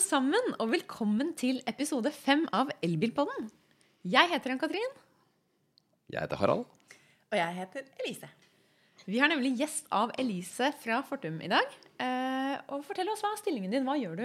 alle 0.00 0.08
sammen, 0.08 0.54
og 0.56 0.70
velkommen 0.72 1.34
til 1.36 1.58
episode 1.68 2.08
fem 2.14 2.46
av 2.56 2.70
Elbilpodden. 2.80 3.50
Jeg 4.08 4.30
heter 4.30 4.54
Ann-Katrin. 4.54 4.94
Jeg 6.08 6.22
heter 6.22 6.40
Harald. 6.40 6.62
Og 7.28 7.36
jeg 7.36 7.56
heter 7.58 7.84
Elise. 8.00 8.30
Vi 9.04 9.20
har 9.20 9.28
nemlig 9.28 9.50
gjest 9.58 9.90
av 9.92 10.14
Elise 10.16 10.70
fra 10.80 11.02
Fortum 11.04 11.36
i 11.44 11.50
dag. 11.52 11.76
Eh, 12.00 12.54
og 12.72 12.86
Fortell 12.86 13.10
oss 13.12 13.20
hva 13.20 13.34
er 13.34 13.42
stillingen 13.42 13.74
din. 13.74 13.84
Hva 13.84 13.98
gjør 14.00 14.16
du? 14.22 14.24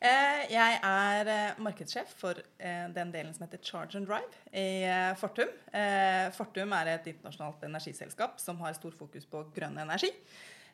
Eh, 0.00 0.46
jeg 0.54 0.80
er 0.80 1.32
eh, 1.34 1.60
markedssjef 1.60 2.16
for 2.22 2.40
eh, 2.40 2.88
den 2.96 3.12
delen 3.12 3.36
som 3.36 3.44
heter 3.44 3.60
Charge 3.60 4.00
and 4.00 4.08
Drive 4.08 4.32
i 4.48 4.86
eh, 4.88 5.12
Fortum. 5.20 5.52
Eh, 5.76 6.30
Fortum 6.38 6.72
er 6.78 6.94
et 6.94 7.12
internasjonalt 7.12 7.68
energiselskap 7.68 8.40
som 8.40 8.64
har 8.64 8.80
stor 8.80 8.96
fokus 8.96 9.28
på 9.28 9.44
grønn 9.52 9.76
energi. 9.84 10.14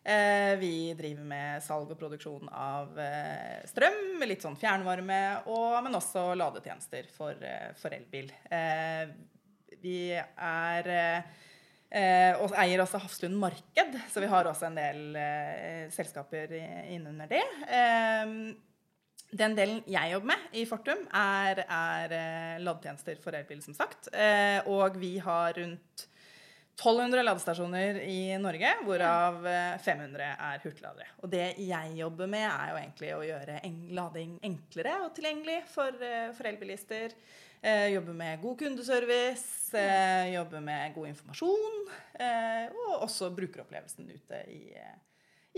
Eh, 0.09 0.56
vi 0.56 0.95
driver 0.96 1.25
med 1.29 1.61
salg 1.61 1.90
og 1.93 1.98
produksjon 2.00 2.49
av 2.49 2.94
eh, 2.96 3.58
strøm, 3.68 4.22
litt 4.25 4.40
sånn 4.40 4.57
fjernvarme, 4.57 5.18
og, 5.53 5.75
men 5.85 5.99
også 5.99 6.30
ladetjenester 6.39 7.11
for, 7.12 7.36
eh, 7.44 7.75
for 7.76 7.93
elbil. 7.93 8.30
Vi 9.82 10.00
er 10.16 10.90
og 11.89 12.52
eier 12.61 12.82
også 12.82 12.99
Hafslund 13.00 13.36
Marked, 13.40 13.94
så 14.13 14.21
vi 14.21 14.29
har 14.29 14.49
også 14.49 14.66
en 14.66 14.75
del 14.76 15.16
selskaper 15.94 16.50
innunder 16.93 17.30
det. 17.30 17.40
Den 19.32 19.57
delen 19.57 19.80
jeg 19.88 20.13
jobber 20.13 20.35
med 20.35 20.58
i 20.61 20.66
Fortum, 20.68 21.07
er, 21.16 21.63
er 21.64 22.61
ladetjenester 22.61 23.16
for 23.25 23.38
elbil, 23.38 23.63
som 23.64 23.77
sagt. 23.79 24.11
Og 24.68 25.00
vi 25.00 25.14
har 25.25 25.57
rundt 25.57 26.04
1200 26.79 27.25
ladestasjoner 27.27 27.96
i 28.07 28.21
Norge, 28.39 28.68
hvorav 28.86 29.43
eh, 29.50 29.79
500 29.82 30.29
er 30.31 30.61
hurtigladere. 30.63 31.09
Og 31.25 31.31
det 31.32 31.49
jeg 31.59 31.96
jobber 31.99 32.31
med, 32.31 32.45
er 32.47 32.70
jo 32.70 32.78
egentlig 32.78 33.11
å 33.17 33.25
gjøre 33.27 33.56
lading 33.98 34.36
enklere 34.47 34.92
og 35.02 35.11
tilgjengelig 35.17 35.56
for, 35.72 35.97
eh, 36.06 36.28
for 36.39 36.47
elbilister. 36.47 37.17
Eh, 37.58 37.89
jobbe 37.97 38.14
med 38.14 38.39
god 38.44 38.61
kundeservice, 38.61 39.75
eh, 39.75 40.30
jobbe 40.36 40.61
med 40.62 40.94
god 40.94 41.08
informasjon. 41.11 41.80
Eh, 42.14 42.69
og 42.70 43.02
også 43.08 43.33
brukeropplevelsen 43.34 44.06
ute 44.14 44.45
i, 44.55 44.62
eh, 44.78 44.95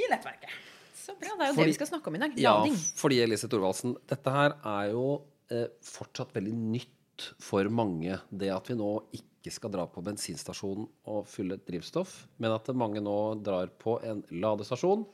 i 0.00 0.08
nettverket. 0.08 0.48
Så 0.96 1.12
bra, 1.20 1.36
Det 1.36 1.40
er 1.44 1.46
jo 1.48 1.52
Fordi- 1.52 1.56
det 1.56 1.66
vi 1.66 1.72
skal 1.84 1.86
snakke 1.98 2.06
om 2.08 2.14
i 2.14 2.18
dag. 2.18 2.30
Lading. 2.36 2.72
Ja, 2.72 2.92
fordi 2.96 3.20
Elise 3.22 3.48
Thorvaldsen, 3.48 3.96
dette 4.06 4.30
her 4.32 4.56
er 4.64 4.90
jo 4.92 5.22
eh, 5.50 5.66
fortsatt 5.82 6.32
veldig 6.32 6.52
nytt 6.54 7.32
for 7.40 7.64
mange. 7.68 8.20
Det 8.34 8.48
at 8.54 8.68
vi 8.68 8.74
nå 8.74 9.02
ikke 9.12 9.26
skal 9.48 9.72
dra 9.72 9.86
på 9.88 10.02
bensinstasjonen 10.04 10.84
og 11.08 11.24
fylle 11.30 11.56
drivstoff, 11.64 12.26
men 12.36 12.52
at 12.52 12.68
mange 12.76 13.00
nå 13.00 13.16
drar 13.40 13.72
på 13.80 13.96
en 14.04 14.20
ladestasjon 14.36 15.06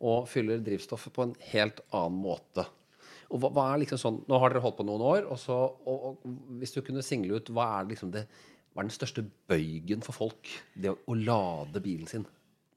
og 0.00 0.26
fyller 0.26 0.58
drivstoffet 0.64 1.14
på 1.14 1.28
en 1.28 1.36
helt 1.52 1.78
annen 1.94 2.18
måte. 2.24 2.66
Og 3.30 3.38
hva, 3.38 3.52
hva 3.54 3.66
er 3.70 3.84
liksom 3.84 4.00
sånn, 4.02 4.22
Nå 4.26 4.40
har 4.42 4.50
dere 4.50 4.64
holdt 4.64 4.80
på 4.80 4.86
noen 4.88 5.04
år, 5.06 5.28
og, 5.30 5.38
så, 5.38 5.60
og, 5.86 6.06
og 6.08 6.56
hvis 6.58 6.74
du 6.74 6.80
kunne 6.82 7.04
single 7.06 7.38
ut, 7.38 7.52
hva 7.54 7.68
er 7.78 7.92
liksom 7.92 8.10
det 8.16 8.26
hva 8.70 8.84
er 8.84 8.86
den 8.86 8.94
største 8.94 9.24
bøygen 9.50 10.02
for 10.06 10.14
folk? 10.14 10.50
Det 10.78 10.92
å, 10.92 10.98
å 11.10 11.16
lade 11.18 11.82
bilen 11.82 12.10
sin. 12.10 12.26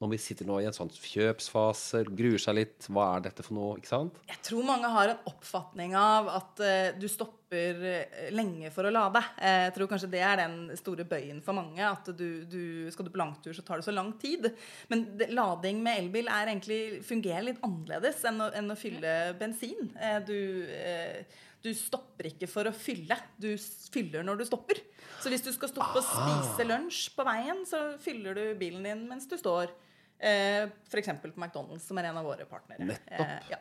Når 0.04 0.10
vi 0.12 0.20
sitter 0.20 0.44
nå 0.44 0.58
i 0.60 0.66
en 0.68 0.74
sånn 0.76 0.90
kjøpsfase, 0.92 2.02
gruer 2.12 2.40
seg 2.42 2.58
litt. 2.58 2.88
Hva 2.92 3.06
er 3.14 3.22
dette 3.24 3.44
for 3.46 3.56
noe? 3.56 3.78
ikke 3.80 3.88
sant? 3.88 4.18
Jeg 4.28 4.42
tror 4.44 4.66
mange 4.68 4.90
har 4.92 5.14
en 5.14 5.30
oppfatning 5.30 5.94
av 5.96 6.28
at 6.28 6.60
uh, 6.60 6.90
du 7.00 7.06
stopper 7.08 7.80
eh, 7.88 8.26
lenge 8.34 8.68
for 8.74 8.84
å 8.84 8.92
lade. 8.92 9.22
Eh, 9.38 9.62
jeg 9.62 9.72
tror 9.78 9.88
kanskje 9.88 10.10
det 10.12 10.20
er 10.26 10.42
den 10.42 10.58
store 10.76 11.06
bøyen 11.08 11.38
for 11.46 11.56
mange. 11.56 11.80
At 11.80 12.10
du, 12.18 12.44
du, 12.44 12.64
skal 12.92 13.08
du 13.08 13.12
på 13.14 13.22
langtur, 13.22 13.54
så 13.56 13.64
tar 13.64 13.80
det 13.80 13.86
så 13.86 13.94
lang 13.96 14.12
tid. 14.20 14.50
Men 14.92 15.06
det, 15.16 15.30
lading 15.32 15.80
med 15.86 16.02
elbil 16.02 16.28
er 16.28 16.52
egentlig, 16.52 17.00
fungerer 17.08 17.46
litt 17.48 17.64
annerledes 17.64 18.20
enn 18.28 18.44
å, 18.44 18.50
enn 18.60 18.74
å 18.74 18.76
fylle 18.76 19.14
bensin. 19.40 19.88
Du, 20.28 20.36
uh, 20.68 21.40
du 21.64 21.70
stopper 21.72 22.28
ikke 22.28 22.50
for 22.50 22.68
å 22.68 22.74
fylle, 22.76 23.16
du 23.40 23.54
fyller 23.94 24.26
når 24.26 24.42
du 24.42 24.44
stopper. 24.50 24.82
Så 25.24 25.32
hvis 25.32 25.46
du 25.46 25.48
skal 25.54 25.72
stoppe 25.72 26.02
og 26.02 26.04
spise 26.04 26.68
lunsj 26.68 27.06
på 27.16 27.24
veien, 27.24 27.64
så 27.64 27.94
fyller 28.04 28.36
du 28.36 28.44
bilen 28.60 28.84
din 28.84 29.06
mens 29.08 29.24
du 29.30 29.38
står. 29.40 29.72
Eh, 30.18 30.64
F.eks. 30.88 31.12
på 31.22 31.32
McDonald's, 31.34 31.86
som 31.88 31.98
er 32.00 32.10
en 32.10 32.20
av 32.20 32.26
våre 32.26 32.46
partnere. 32.48 32.86
Nettopp. 32.92 33.24
Eh, 33.28 33.54
ja. 33.54 33.60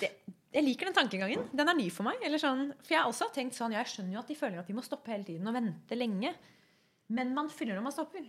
Det, 0.00 0.12
jeg 0.54 0.64
liker 0.64 0.88
den 0.88 0.96
tankegangen. 0.96 1.48
Den 1.52 1.68
er 1.68 1.76
ny 1.76 1.88
for 1.92 2.08
meg. 2.08 2.22
Eller 2.24 2.40
sånn, 2.40 2.70
for 2.80 2.94
jeg 2.94 3.02
har 3.02 3.10
også 3.10 3.32
tenkt 3.34 3.58
sånn, 3.58 3.74
jeg 3.76 3.90
skjønner 3.90 4.16
jo 4.16 4.22
at 4.22 4.30
de 4.30 4.38
føler 4.38 4.62
at 4.62 4.70
de 4.70 4.76
må 4.76 4.84
stoppe 4.86 5.12
hele 5.12 5.26
tiden 5.28 5.48
og 5.50 5.58
vente 5.58 5.98
lenge. 5.98 6.32
Men 7.08 7.30
man 7.32 7.46
fyller 7.48 7.78
når 7.78 7.84
man 7.86 7.94
stopper. 7.94 8.24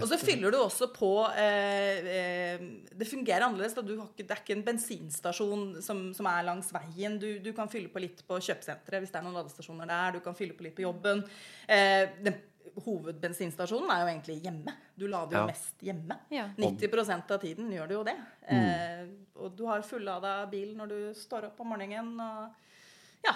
Og 0.00 0.06
så 0.10 0.16
fyller 0.18 0.50
du 0.50 0.56
også 0.58 0.88
på 0.90 1.10
eh, 1.38 2.08
eh, 2.10 2.64
Det 2.90 3.06
fungerer 3.06 3.46
annerledes. 3.46 3.76
Da. 3.76 3.84
Du 3.86 3.92
har 4.00 4.08
ikke, 4.08 4.24
det 4.26 4.34
er 4.34 4.40
ikke 4.42 4.56
en 4.56 4.64
bensinstasjon 4.66 5.62
som, 5.84 6.08
som 6.16 6.26
er 6.26 6.48
langs 6.48 6.72
veien. 6.74 7.20
Du, 7.22 7.28
du 7.42 7.52
kan 7.54 7.70
fylle 7.70 7.92
på 7.92 8.02
litt 8.02 8.24
på 8.26 8.40
kjøpesenteret 8.42 9.04
hvis 9.04 9.14
det 9.14 9.20
er 9.20 9.26
noen 9.28 9.38
ladestasjoner 9.38 9.90
der. 9.90 10.18
Du 10.18 10.24
kan 10.26 10.34
fylle 10.34 10.58
på 10.58 10.66
litt 10.66 10.74
på 10.74 10.82
jobben. 10.88 11.22
Eh, 11.70 12.08
den, 12.26 12.40
hovedbensinstasjonen 12.84 13.90
er 13.92 14.02
jo 14.02 14.10
egentlig 14.12 14.36
hjemme. 14.44 14.74
Du 14.98 15.06
lader 15.06 15.36
jo 15.36 15.42
Ja. 15.42 15.46
mest 15.46 15.80
hjemme. 15.84 16.18
Ja. 16.30 16.48
90% 16.58 17.30
av 17.30 17.40
tiden 17.40 17.70
gjør 17.70 17.88
du 17.88 17.94
jo 17.94 18.04
det. 18.04 18.16
Eh, 18.48 19.06
og 19.36 19.56
du 19.56 19.66
har 19.66 19.82
fullada 19.82 20.48
bil 20.50 20.74
når 20.76 20.88
du 20.88 21.14
står 21.14 21.44
opp 21.50 21.60
om 21.60 21.68
morgenen. 21.68 22.18
Og, 22.20 22.50
ja. 23.24 23.34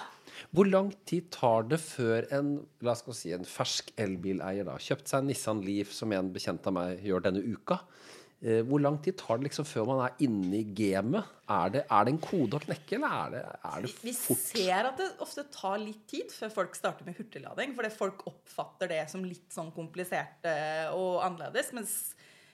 Hvor 0.53 0.69
lang 0.69 0.91
tid 1.05 1.29
tar 1.31 1.63
det 1.63 1.79
før 1.79 2.27
en 2.31 2.67
la 2.81 2.91
oss 2.91 3.19
si, 3.19 3.31
en 3.33 3.45
fersk 3.45 3.91
elbileier 3.97 4.65
da, 4.65 4.77
kjøpt 4.77 5.07
seg 5.07 5.19
en 5.23 5.27
Nissan 5.27 5.61
Leaf, 5.65 5.91
som 5.93 6.11
en 6.11 6.31
bekjent 6.33 6.65
av 6.67 6.73
meg 6.73 7.03
gjør 7.03 7.21
denne 7.23 7.43
uka? 7.43 7.79
Eh, 8.39 8.61
hvor 8.63 8.79
lang 8.79 8.95
tid 9.03 9.17
tar 9.19 9.35
det 9.41 9.49
liksom 9.49 9.65
før 9.67 9.89
man 9.89 9.97
er 10.05 10.13
inne 10.23 10.61
i 10.61 10.67
gamet? 10.77 11.27
Er 11.51 11.73
det, 11.73 11.81
er 11.91 12.05
det 12.07 12.13
en 12.13 12.21
kode 12.23 12.55
å 12.55 12.61
knekke, 12.63 12.95
eller 12.95 13.09
er 13.11 13.33
det, 13.33 13.41
er 13.67 13.81
det 13.83 13.91
Vi 14.05 14.13
fort? 14.15 14.43
ser 14.45 14.87
at 14.87 15.01
det 15.01 15.07
ofte 15.25 15.43
tar 15.51 15.75
litt 15.81 16.05
tid 16.07 16.31
før 16.31 16.53
folk 16.53 16.77
starter 16.77 17.07
med 17.09 17.17
hurtiglading. 17.19 17.73
Fordi 17.75 17.91
folk 17.91 18.23
oppfatter 18.31 18.93
det 18.93 19.01
som 19.11 19.25
litt 19.27 19.49
sånn 19.51 19.73
komplisert 19.75 20.47
eh, 20.47 20.87
og 20.95 21.19
annerledes. 21.25 21.73
Mens 21.75 21.97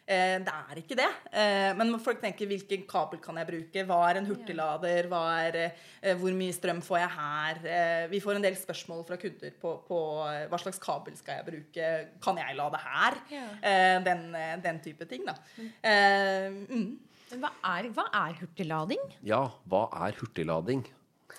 det 0.05 0.53
er 0.53 0.79
ikke 0.81 0.97
det. 0.99 1.07
Eh, 1.33 1.71
men 1.77 1.95
folk 2.03 2.19
tenker 2.21 2.49
hvilken 2.49 2.83
kabel 2.89 3.21
kan 3.23 3.39
jeg 3.41 3.49
bruke? 3.49 3.85
Hva 3.89 3.99
er 4.09 4.19
en 4.19 4.27
hurtiglader? 4.29 5.07
Hva 5.09 5.21
er, 5.47 5.57
eh, 6.01 6.13
hvor 6.19 6.35
mye 6.37 6.53
strøm 6.53 6.81
får 6.85 6.99
jeg 7.01 7.13
her? 7.15 7.61
Eh, 7.77 8.03
vi 8.11 8.21
får 8.21 8.37
en 8.37 8.45
del 8.45 8.57
spørsmål 8.59 9.01
fra 9.07 9.17
kunder 9.21 9.55
på, 9.61 9.71
på 9.87 9.99
eh, 10.29 10.45
hva 10.51 10.59
slags 10.61 10.81
kabel 10.83 11.17
skal 11.17 11.39
jeg 11.39 11.47
bruke? 11.49 11.89
Kan 12.21 12.37
jeg 12.37 12.59
lade 12.59 12.83
her? 12.85 13.17
Ja. 13.33 13.47
Eh, 13.61 13.97
den, 14.05 14.27
eh, 14.37 14.55
den 14.61 14.81
type 14.85 15.09
ting, 15.09 15.25
da. 15.25 15.37
Eh, 15.57 16.51
mm. 16.53 16.91
Men 17.31 17.41
hva 17.41 17.55
er, 17.73 17.89
hva 17.95 18.05
er 18.27 18.37
hurtiglading? 18.43 19.09
Ja, 19.25 19.47
hva 19.65 19.87
er 20.05 20.21
hurtiglading? 20.21 20.85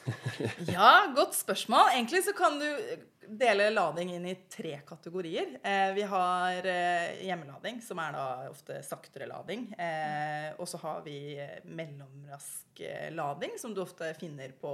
Ja, 0.75 1.12
godt 1.15 1.34
spørsmål. 1.34 1.93
Egentlig 1.94 2.22
så 2.26 2.34
kan 2.37 2.59
du 2.60 2.66
dele 3.28 3.70
lading 3.70 4.14
inn 4.14 4.26
i 4.26 4.34
tre 4.34 4.81
kategorier. 4.87 5.59
Eh, 5.62 5.92
vi 5.94 6.03
har 6.03 6.66
eh, 6.66 7.25
hjemmelading, 7.26 7.81
som 7.82 7.98
er 7.98 8.14
da 8.14 8.26
ofte 8.50 8.78
saktere 8.87 9.28
lading. 9.31 9.69
Eh, 9.78 10.53
og 10.59 10.69
så 10.69 10.81
har 10.82 11.03
vi 11.04 11.19
mellomrask 11.64 12.62
lading, 13.16 13.54
som 13.56 13.72
du 13.75 13.81
ofte 13.81 14.10
finner 14.20 14.50
på 14.60 14.70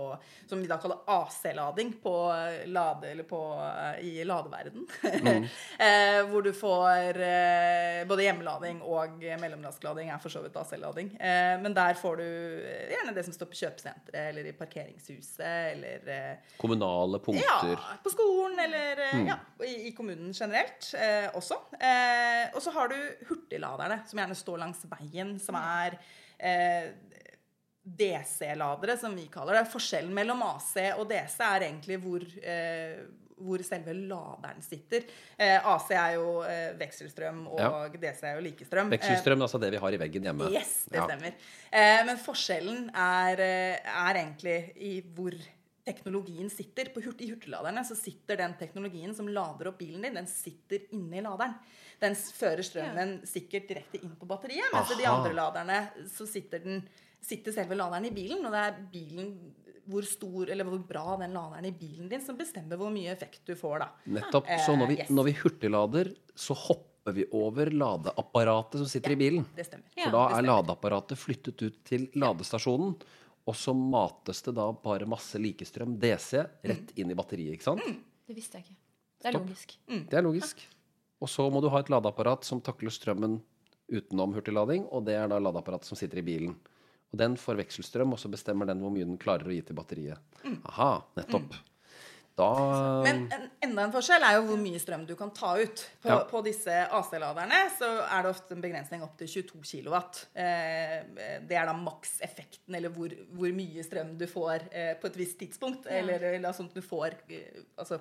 Som 0.50 0.58
vi 0.58 0.66
da 0.66 0.74
kaller 0.82 1.04
AC-lading 1.06 1.92
på 2.02 2.14
lade, 2.66 3.10
eller 3.12 3.22
på, 3.22 3.40
i 4.00 4.24
ladeverden. 4.26 4.88
Mm. 5.22 5.46
hvor 6.30 6.42
du 6.42 6.50
får 6.52 7.20
både 8.10 8.26
hjemmelading 8.26 8.80
og 8.82 9.22
mellomrasklading 9.22 10.10
er 10.10 10.19
for 10.22 10.34
så 10.34 10.42
vidt 10.42 10.58
AC-lading. 10.58 11.12
Men 11.62 11.76
der 11.78 11.94
får 11.94 12.19
du 12.19 12.26
gjerne 12.90 13.14
det 13.14 13.22
som 13.28 13.36
står 13.36 13.52
på 13.52 13.60
kjøpesenteret 13.62 14.32
eller 14.32 14.50
i 14.50 14.56
parkeringshuset 14.58 15.46
eller 15.46 16.42
Kommunale 16.58 17.22
punkter? 17.22 17.78
ja, 17.78 17.98
på 18.02 18.10
skolen 18.10 18.41
eller 18.58 19.00
mm. 19.14 19.26
ja, 19.28 19.36
i, 19.66 19.88
i 19.88 19.92
kommunen 19.97 20.32
generelt 20.34 20.91
eh, 20.98 21.28
også. 21.38 21.58
Eh, 21.78 22.50
og 22.54 22.62
så 22.64 22.70
har 22.75 22.88
du 22.92 22.97
hurtigladerne, 23.30 24.00
som 24.06 24.19
gjerne 24.22 24.36
står 24.38 24.58
langs 24.62 24.82
veien, 24.91 25.34
som 25.42 25.58
er 25.60 25.96
eh, 26.38 26.90
DC-ladere, 27.82 28.96
som 28.99 29.14
vi 29.17 29.26
kaller 29.32 29.58
det. 29.61 29.67
Forskjellen 29.72 30.14
mellom 30.14 30.43
AC 30.46 30.76
og 30.96 31.08
DC 31.11 31.38
er 31.46 31.67
egentlig 31.67 31.99
hvor, 32.02 32.22
eh, 32.43 33.00
hvor 33.43 33.62
selve 33.67 33.94
laderen 33.96 34.62
sitter. 34.62 35.02
Eh, 35.37 35.56
AC 35.58 35.90
er 35.99 36.12
jo 36.14 36.28
eh, 36.46 36.69
vekselstrøm, 36.78 37.40
og 37.50 37.58
Ja. 37.61 37.72
DC 38.05 38.22
er 38.28 38.37
jo 38.38 38.44
likestrøm. 38.46 38.87
Eh, 38.93 38.96
Vekselstrøm, 38.99 39.43
altså 39.43 39.58
det 39.62 39.72
vi 39.75 39.81
har 39.82 39.96
i 39.96 39.99
veggen 40.05 40.28
hjemme. 40.31 40.50
Yes, 40.55 40.84
det 40.90 41.00
Ja. 41.00 41.08
stemmer. 41.08 41.34
Eh, 41.72 42.05
men 42.06 42.17
forskjellen 42.22 42.90
er, 42.94 43.40
eh, 43.40 43.78
er 43.82 44.14
egentlig 44.14 44.72
i 44.76 45.00
hvor 45.02 45.34
teknologien 45.84 46.50
sitter. 46.50 46.90
På 46.94 47.02
hurt, 47.05 47.20
I 47.20 47.31
hurtigladerne 47.32 47.84
så 47.84 47.96
sitter 47.99 48.38
den 48.43 48.55
teknologien 48.61 49.14
som 49.14 49.29
lader 49.29 49.73
opp 49.73 49.79
bilen 49.81 50.05
din, 50.06 50.14
den 50.19 50.29
sitter 50.31 50.84
inni 50.94 51.23
laderen. 51.25 51.55
Den 52.02 52.14
fører 52.14 52.62
strømmen 52.67 53.17
sikkert 53.29 53.69
direkte 53.70 54.00
inn 54.02 54.14
på 54.19 54.26
batteriet, 54.31 54.70
mens 54.75 54.93
i 54.94 55.00
de 55.00 55.08
andre 55.11 55.32
laderne 55.37 55.81
så 56.11 56.26
sitter, 56.26 56.62
den, 56.64 56.81
sitter 57.23 57.55
selve 57.55 57.79
laderen 57.79 58.08
i 58.08 58.14
bilen, 58.14 58.44
og 58.46 58.55
det 58.55 58.62
er 58.69 58.81
bilen 58.93 59.34
hvor 59.90 60.06
stor 60.06 60.50
eller 60.50 60.67
hvor 60.67 60.79
bra 60.87 61.17
den 61.19 61.34
laderen 61.34 61.67
i 61.67 61.75
bilen 61.75 62.06
din 62.11 62.23
som 62.23 62.37
bestemmer 62.38 62.79
hvor 62.79 62.93
mye 62.94 63.11
effekt 63.11 63.43
du 63.46 63.56
får. 63.58 63.82
da. 63.82 63.88
Nettopp. 64.14 64.46
Så 64.62 64.76
når 64.79 64.87
vi, 64.93 64.94
Eh, 64.94 65.05
yes. 65.05 65.11
når 65.11 65.25
vi 65.26 65.32
hurtiglader, 65.40 66.12
så 66.34 66.55
hopper 66.55 67.17
vi 67.17 67.25
over 67.34 67.67
ladeapparatet 67.70 68.79
som 68.79 68.87
sitter 68.87 69.17
i 69.17 69.17
bilen. 69.19 69.46
Det 69.56 69.67
stemmer. 69.67 69.88
For 69.96 70.14
da 70.14 70.29
det 70.29 70.38
er 70.38 70.46
ladeapparatet 70.46 71.19
flyttet 71.19 71.62
ut 71.67 71.82
til 71.84 72.06
ladestasjonen. 72.14 72.94
Og 73.50 73.56
så 73.59 73.73
mates 73.75 74.43
det 74.47 74.55
da 74.55 74.69
bare 74.73 75.09
masse 75.11 75.39
likestrøm, 75.41 75.97
DC, 75.99 76.44
rett 76.62 76.93
inn 76.97 77.11
i 77.11 77.17
batteriet. 77.19 77.56
ikke 77.56 77.67
sant? 77.67 77.83
Det 78.29 78.37
visste 78.37 78.61
jeg 78.61 78.69
ikke. 78.69 78.77
Det 79.23 79.27
er 79.29 79.35
Stopp. 79.35 79.47
logisk. 79.49 79.75
Det 79.89 80.19
er 80.19 80.23
logisk. 80.27 80.62
Og 81.23 81.31
så 81.31 81.47
må 81.50 81.61
du 81.62 81.69
ha 81.71 81.81
et 81.83 81.91
ladeapparat 81.91 82.44
som 82.47 82.61
takler 82.62 82.91
strømmen 82.94 83.41
utenom 83.93 84.33
hurtiglading, 84.35 84.87
og 84.91 85.05
det 85.06 85.15
er 85.19 85.29
da 85.31 85.39
ladeapparatet 85.43 85.91
som 85.91 85.99
sitter 85.99 86.19
i 86.23 86.27
bilen. 86.27 86.55
Og 87.12 87.19
den 87.21 87.35
får 87.37 87.59
vekselstrøm, 87.61 88.15
og 88.15 88.19
så 88.23 88.31
bestemmer 88.33 88.67
den 88.71 88.81
hvor 88.83 88.91
mye 88.94 89.05
den 89.06 89.19
klarer 89.21 89.50
å 89.50 89.53
gi 89.55 89.61
til 89.69 89.77
batteriet. 89.77 90.19
Aha, 90.71 91.03
nettopp. 91.19 91.59
Da 92.34 93.02
Men 93.05 93.26
en, 93.34 93.43
enda 93.61 93.82
en 93.84 93.93
forskjell 93.93 94.25
er 94.25 94.38
jo 94.38 94.44
hvor 94.49 94.56
mye 94.62 94.79
strøm 94.81 95.02
du 95.06 95.12
kan 95.20 95.31
ta 95.37 95.50
ut. 95.61 95.82
På, 96.00 96.08
Ja. 96.08 96.19
på 96.31 96.40
disse 96.46 96.73
AC-laderne 96.88 97.58
så 97.79 97.90
er 98.06 98.23
det 98.25 98.31
ofte 98.32 98.55
en 98.56 98.62
begrensning 98.64 99.02
opp 99.05 99.19
til 99.20 99.29
22 99.29 99.61
kW. 99.84 99.96
Eh, 100.34 100.94
det 101.44 101.58
er 101.61 101.67
da 101.69 101.75
makseffekten, 101.76 102.75
eller 102.79 102.88
hvor, 102.94 103.12
hvor 103.37 103.52
mye 103.52 103.84
strøm 103.84 104.14
du 104.19 104.25
får 104.31 104.64
eh, 104.73 104.94
på 105.02 105.11
et 105.11 105.19
visst 105.20 105.38
tidspunkt. 105.43 105.84
Ja. 105.90 105.99
Eller, 106.00 106.25
eller 106.38 106.56
sånn 106.56 106.70
at 106.73 106.79
du 106.79 106.81
får 106.87 107.19
eh, 107.29 107.61
altså, 107.76 108.00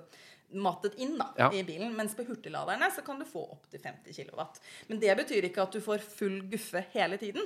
matet 0.54 0.96
inn 1.04 1.18
da, 1.20 1.28
Ja. 1.38 1.50
i 1.52 1.64
bilen. 1.68 1.92
Mens 1.96 2.16
på 2.16 2.24
hurtigladerne 2.28 2.88
så 2.96 3.04
kan 3.04 3.20
du 3.20 3.26
få 3.28 3.44
opp 3.58 3.68
til 3.72 3.84
50 3.84 4.16
kW. 4.16 4.42
Men 4.88 5.00
det 5.04 5.18
betyr 5.20 5.50
ikke 5.52 5.64
at 5.68 5.76
du 5.76 5.82
får 5.84 6.00
full 6.08 6.40
guffe 6.52 6.86
hele 6.96 7.20
tiden. 7.20 7.44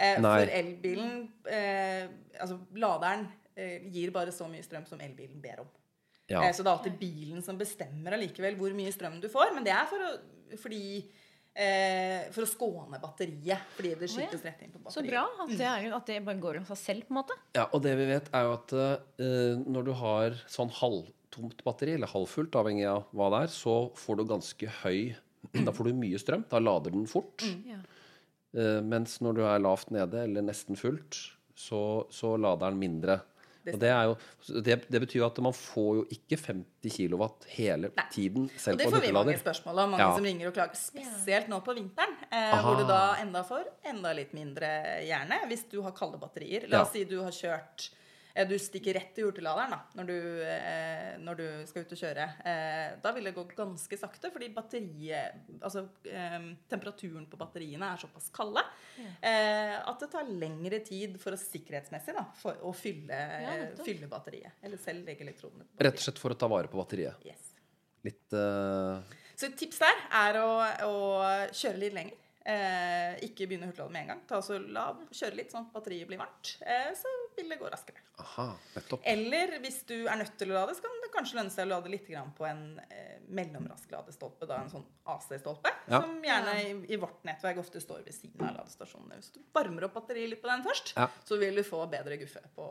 Eh, 0.00 0.16
for 0.16 0.48
elbilen 0.48 1.28
eh, 1.44 2.08
Altså, 2.40 2.56
laderen 2.80 3.26
eh, 3.54 3.82
gir 3.92 4.10
bare 4.10 4.32
så 4.32 4.48
mye 4.48 4.64
strøm 4.64 4.86
som 4.88 5.00
elbilen 5.04 5.36
ber 5.44 5.60
om. 5.60 5.68
Ja. 6.30 6.42
Eh, 6.44 6.52
Så 6.54 6.62
det 6.62 6.70
er 6.70 6.76
alltid 6.76 6.98
bilen 7.00 7.42
som 7.42 7.58
bestemmer 7.58 8.14
allikevel 8.16 8.56
hvor 8.60 8.72
mye 8.76 8.92
strøm 8.94 9.20
du 9.20 9.28
får. 9.32 9.54
Men 9.54 9.64
det 9.66 9.72
er 9.74 9.86
for 9.90 9.98
å, 10.06 10.10
fordi, 10.62 10.82
eh, 11.54 12.28
for 12.32 12.44
å 12.44 12.48
skåne 12.50 13.00
batteriet. 13.02 13.64
Fordi 13.76 13.94
det 14.00 14.08
skytes 14.12 14.44
rett 14.46 14.62
inn 14.62 14.70
på 14.74 14.80
batteriet. 14.82 14.94
Så 14.94 15.06
bra 15.08 15.24
at 15.44 15.56
det, 15.58 15.66
er, 15.68 15.88
at 15.96 16.06
det 16.06 16.20
bare 16.24 16.40
går 16.40 16.60
av 16.62 16.70
seg 16.72 16.80
selv, 16.84 17.08
på 17.08 17.14
en 17.16 17.20
måte. 17.22 17.36
Ja, 17.58 17.66
og 17.72 17.82
det 17.84 17.96
vi 17.98 18.06
vet 18.12 18.30
er 18.32 18.46
jo 18.48 18.54
at 18.58 18.72
eh, 18.78 19.64
når 19.66 19.84
du 19.88 19.92
har 20.02 20.38
sånn 20.48 20.70
halvtomt 20.78 21.64
batteri, 21.64 21.94
eller 21.98 22.10
halvfullt, 22.12 22.54
avhengig 22.60 22.86
av 22.88 23.04
hva 23.12 23.28
det 23.34 23.42
er, 23.48 23.52
så 23.58 23.76
får 23.98 24.20
du 24.22 24.24
ganske 24.36 24.72
høy 24.82 25.02
Da 25.66 25.72
får 25.74 25.88
du 25.90 25.96
mye 25.98 26.20
strøm. 26.22 26.44
Da 26.48 26.60
lader 26.62 26.92
den 26.94 27.08
fort. 27.10 27.42
Ja. 27.66 27.80
Eh, 28.54 28.80
mens 28.84 29.16
når 29.24 29.34
du 29.40 29.42
er 29.48 29.58
lavt 29.64 29.90
nede, 29.90 30.22
eller 30.28 30.44
nesten 30.46 30.76
fullt, 30.78 31.18
så, 31.58 32.06
så 32.14 32.36
lader 32.40 32.70
den 32.70 32.78
mindre. 32.80 33.16
Det 33.64 33.74
Og 33.74 33.80
det, 33.80 33.90
er 33.94 34.04
jo, 34.10 34.14
det, 34.66 34.76
det 34.90 35.00
betyr 35.04 35.18
jo 35.20 35.26
at 35.28 35.38
man 35.44 35.52
får 35.54 35.90
jo 36.00 36.04
ikke 36.10 36.36
50 36.40 36.96
kW 36.96 37.22
hele 37.54 37.92
Nei. 37.94 38.04
tiden, 38.10 38.48
selv 38.58 38.78
det 38.80 38.88
på 38.88 38.90
en 38.90 38.96
får 38.96 39.06
vi 39.06 39.12
mange 39.14 39.36
spørsmål 39.38 39.78
om. 39.84 39.90
Mange 39.94 40.02
Ja. 40.02 40.16
som 40.16 40.24
ringer 40.24 40.48
og 40.50 40.54
klager. 40.56 40.74
Spesielt 40.74 41.48
nå 41.48 41.60
på 41.62 41.74
vinteren, 41.78 42.16
eh, 42.32 42.58
hvor 42.64 42.80
du 42.80 42.84
da 42.88 43.00
enda 43.22 43.44
får 43.46 43.68
enda 43.84 44.12
litt 44.18 44.32
mindre 44.34 44.66
gjerne 45.06 45.38
hvis 45.46 45.68
du 45.70 45.80
har 45.82 45.92
kalde 45.92 46.18
batterier. 46.18 46.66
La 46.68 46.78
Ja. 46.78 46.82
oss 46.82 46.90
si 46.92 47.04
du 47.04 47.20
har 47.22 47.30
kjørt 47.30 47.90
Du 48.48 48.54
stikker 48.60 48.96
rett 48.96 49.10
til 49.16 49.26
hurtigladeren 49.28 49.74
da, 49.74 49.78
når 49.98 50.08
du, 50.08 50.16
eh, 50.46 51.10
når 51.20 51.38
du 51.40 51.44
skal 51.68 51.84
ut 51.84 51.92
og 51.92 52.00
kjøre. 52.00 52.26
Eh, 52.48 52.94
da 53.04 53.12
vil 53.16 53.28
det 53.28 53.34
gå 53.36 53.44
ganske 53.52 53.98
sakte, 54.00 54.30
fordi 54.32 54.48
batteriet 54.54 55.60
Altså 55.62 55.84
eh, 56.08 56.38
temperaturen 56.70 57.26
på 57.30 57.38
batteriene 57.40 57.92
er 57.92 58.00
såpass 58.00 58.30
kalde 58.34 58.62
eh, 59.20 59.76
at 59.76 60.02
det 60.02 60.08
tar 60.14 60.30
lengre 60.30 60.80
tid 60.86 61.18
for 61.22 61.36
å 61.36 61.40
sikkerhetsmessig 61.40 62.16
da, 62.16 62.24
for 62.38 62.60
å 62.64 62.72
fylle, 62.76 63.18
Ja, 63.44 63.56
fylle 63.84 64.08
batteriet. 64.10 64.58
Eller 64.64 64.80
selv 64.80 65.08
legge 65.08 65.26
elektronene 65.26 65.66
på 65.66 65.68
batteriet. 65.68 65.88
Rett 65.90 66.00
og 66.00 66.06
slett 66.08 66.22
for 66.24 66.34
å 66.34 66.38
ta 66.38 66.48
vare 66.52 66.72
på 66.72 66.80
batteriet. 66.80 67.28
Yes. 67.28 67.52
Litt 68.06 68.34
uh... 68.34 68.98
Så 69.36 69.48
et 69.48 69.56
tips 69.58 69.80
der 69.82 70.02
er 70.22 70.40
å, 70.42 70.50
å 70.88 70.96
kjøre 71.56 71.80
litt 71.84 71.96
lenger. 71.96 72.18
Eh, 72.42 73.20
ikke 73.28 73.46
begynne 73.46 73.68
å 73.68 73.70
hurtiglade 73.70 73.94
med 73.94 74.02
en 74.02 74.12
gang. 74.12 74.22
Ta 74.26 74.40
så 74.42 74.58
la 74.58 74.88
Kjøre 75.14 75.38
litt 75.38 75.52
sånn 75.54 75.68
at 75.68 75.74
batteriet 75.74 76.08
blir 76.10 76.18
varmt. 76.18 76.56
Eh, 76.66 76.90
så 76.98 77.10
vil 77.36 77.48
det 77.52 77.58
gå 77.60 77.68
raskere. 77.72 78.00
Aha, 78.22 78.46
nettopp. 78.74 79.02
Eller 79.08 79.56
hvis 79.62 79.80
du 79.88 79.94
er 80.06 80.16
nødt 80.20 80.34
til 80.38 80.52
å 80.52 80.58
lade, 80.58 80.74
så 80.76 80.84
kan 80.84 80.98
det 81.02 81.10
kanskje 81.14 81.38
lønne 81.38 81.52
seg 81.54 81.66
å 81.66 81.70
lade 81.72 81.90
litt 81.92 82.06
på 82.36 82.46
en 82.48 82.62
eh, 82.90 83.18
mellomrask 83.28 83.90
ladestolpe. 83.92 84.46
Da 84.50 84.60
en 84.62 84.70
sånn 84.72 84.84
AC-stolpe. 85.14 85.72
Ja. 85.88 86.00
Som 86.02 86.18
gjerne 86.24 86.54
i, 86.62 86.70
i 86.94 87.00
vårt 87.02 87.24
nettverk 87.28 87.58
ofte 87.64 87.80
står 87.82 88.04
ved 88.06 88.14
siden 88.14 88.46
av 88.46 88.56
ladestasjonene. 88.60 89.18
Hvis 89.20 89.32
du 89.34 89.40
varmer 89.54 89.88
opp 89.88 89.96
batteriet 89.98 90.30
litt 90.34 90.42
på 90.44 90.50
den 90.52 90.64
først, 90.66 90.94
Ja. 90.96 91.08
så 91.24 91.38
vil 91.40 91.56
du 91.58 91.64
få 91.66 91.82
bedre 91.90 92.16
guffe 92.20 92.44
på, 92.56 92.68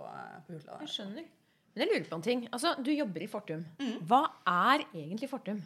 hula 0.47 0.77
på 0.79 0.87
Jeg 0.87 0.95
skjønner. 0.95 1.29
Men 1.71 1.85
jeg 1.85 1.91
lurer 1.93 2.09
på 2.09 2.17
en 2.19 2.25
ting. 2.25 2.47
Altså, 2.51 2.73
Du 2.83 2.91
jobber 2.91 3.23
i 3.23 3.27
Fortum. 3.31 3.61
Mm. 3.79 3.99
Hva 4.07 4.25
er 4.47 4.83
egentlig 4.93 5.29
Fortum? 5.31 5.61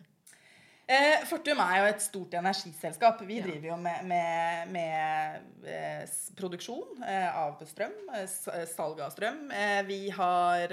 Eh, 0.87 1.23
Fortum 1.25 1.57
er 1.63 1.79
jo 1.81 1.85
et 1.89 2.01
stort 2.03 2.33
energiselskap. 2.37 3.21
Vi 3.25 3.39
Ja. 3.39 3.45
driver 3.47 3.67
jo 3.71 3.77
med, 3.81 4.03
med, 4.05 4.67
med 4.69 5.65
eh, 5.65 6.03
produksjon 6.37 7.01
eh, 7.03 7.29
av 7.37 7.57
strøm, 7.65 7.95
eh, 8.13 8.65
salg 8.69 8.99
av 9.01 9.09
strøm. 9.15 9.47
Vi 9.87 10.09
har 10.13 10.67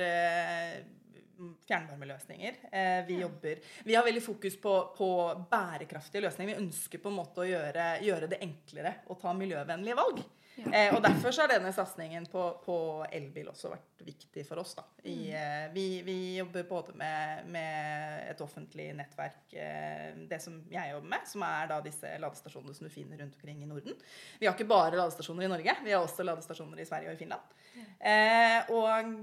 fjernvarmeløsninger. 1.66 2.54
Eh, 2.72 3.06
vi, 3.08 3.16
jobber, 3.20 3.58
vi 3.84 3.94
har 3.96 4.04
veldig 4.04 4.22
fokus 4.22 4.56
på, 4.60 4.74
på 4.98 5.08
bærekraftige 5.50 6.22
løsninger. 6.22 6.54
Vi 6.54 6.66
ønsker 6.66 6.98
på 7.02 7.08
en 7.10 7.16
måte 7.18 7.42
å 7.42 7.48
gjøre, 7.48 7.88
gjøre 8.04 8.28
det 8.30 8.38
enklere 8.44 8.94
å 9.10 9.16
ta 9.18 9.32
miljøvennlige 9.34 9.96
valg. 9.98 10.20
Eh, 10.68 10.92
og 10.94 11.00
Derfor 11.02 11.32
så 11.32 11.46
har 11.46 11.54
denne 11.54 11.72
satsingen 11.72 12.26
på, 12.30 12.44
på 12.66 12.76
elbil 13.10 13.48
også 13.50 13.72
vært 13.72 13.88
viktig 14.04 14.44
for 14.48 14.60
oss. 14.62 14.74
Da. 14.78 14.84
I, 15.02 15.32
eh, 15.36 15.72
vi, 15.72 15.86
vi 16.06 16.36
jobber 16.36 16.66
både 16.68 16.94
med, 16.98 17.46
med 17.54 18.30
et 18.30 18.40
offentlig 18.44 18.90
nettverk, 18.98 19.54
eh, 19.54 20.12
det 20.28 20.40
som 20.42 20.60
jeg 20.72 20.94
jobber 20.94 21.14
med, 21.14 21.26
som 21.28 21.46
er 21.46 21.70
da 21.70 21.80
disse 21.84 22.12
ladestasjonene 22.22 22.76
som 22.76 22.88
du 22.88 22.92
finner 22.92 23.22
rundt 23.22 23.38
omkring 23.38 23.62
i 23.62 23.70
Norden. 23.70 23.98
Vi 24.38 24.48
har 24.48 24.56
ikke 24.56 24.70
bare 24.70 24.98
ladestasjoner 24.98 25.46
i 25.46 25.52
Norge, 25.52 25.76
vi 25.84 25.94
har 25.94 26.04
også 26.04 26.26
ladestasjoner 26.26 26.82
i 26.82 26.88
Sverige 26.88 27.12
og 27.12 27.18
i 27.18 27.22
Finland. 27.24 27.58
Eh, 27.98 28.72
og 28.74 29.22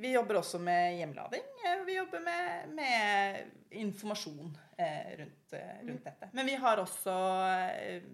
vi 0.00 0.12
jobber 0.12 0.40
også 0.40 0.58
med 0.60 0.98
hjemlading. 0.98 1.46
Vi 1.86 1.96
jobber 1.96 2.20
med, 2.20 2.74
med 2.76 3.78
informasjon 3.80 4.50
eh, 4.76 5.14
rundt, 5.18 5.54
rundt 5.88 6.04
dette. 6.04 6.28
Men 6.32 6.46
vi 6.46 6.58
har 6.60 6.82
også 6.82 7.14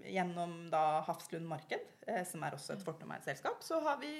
gjennom 0.07 0.55
da 0.73 1.01
Hafslund 1.07 1.49
Marked, 1.49 1.87
eh, 2.07 2.23
som 2.27 2.45
er 2.45 2.57
også 2.57 2.77
et 2.77 2.87
Fortum-eid 2.87 3.27
selskap, 3.27 3.63
så 3.65 3.81
har 3.85 4.01
vi 4.03 4.15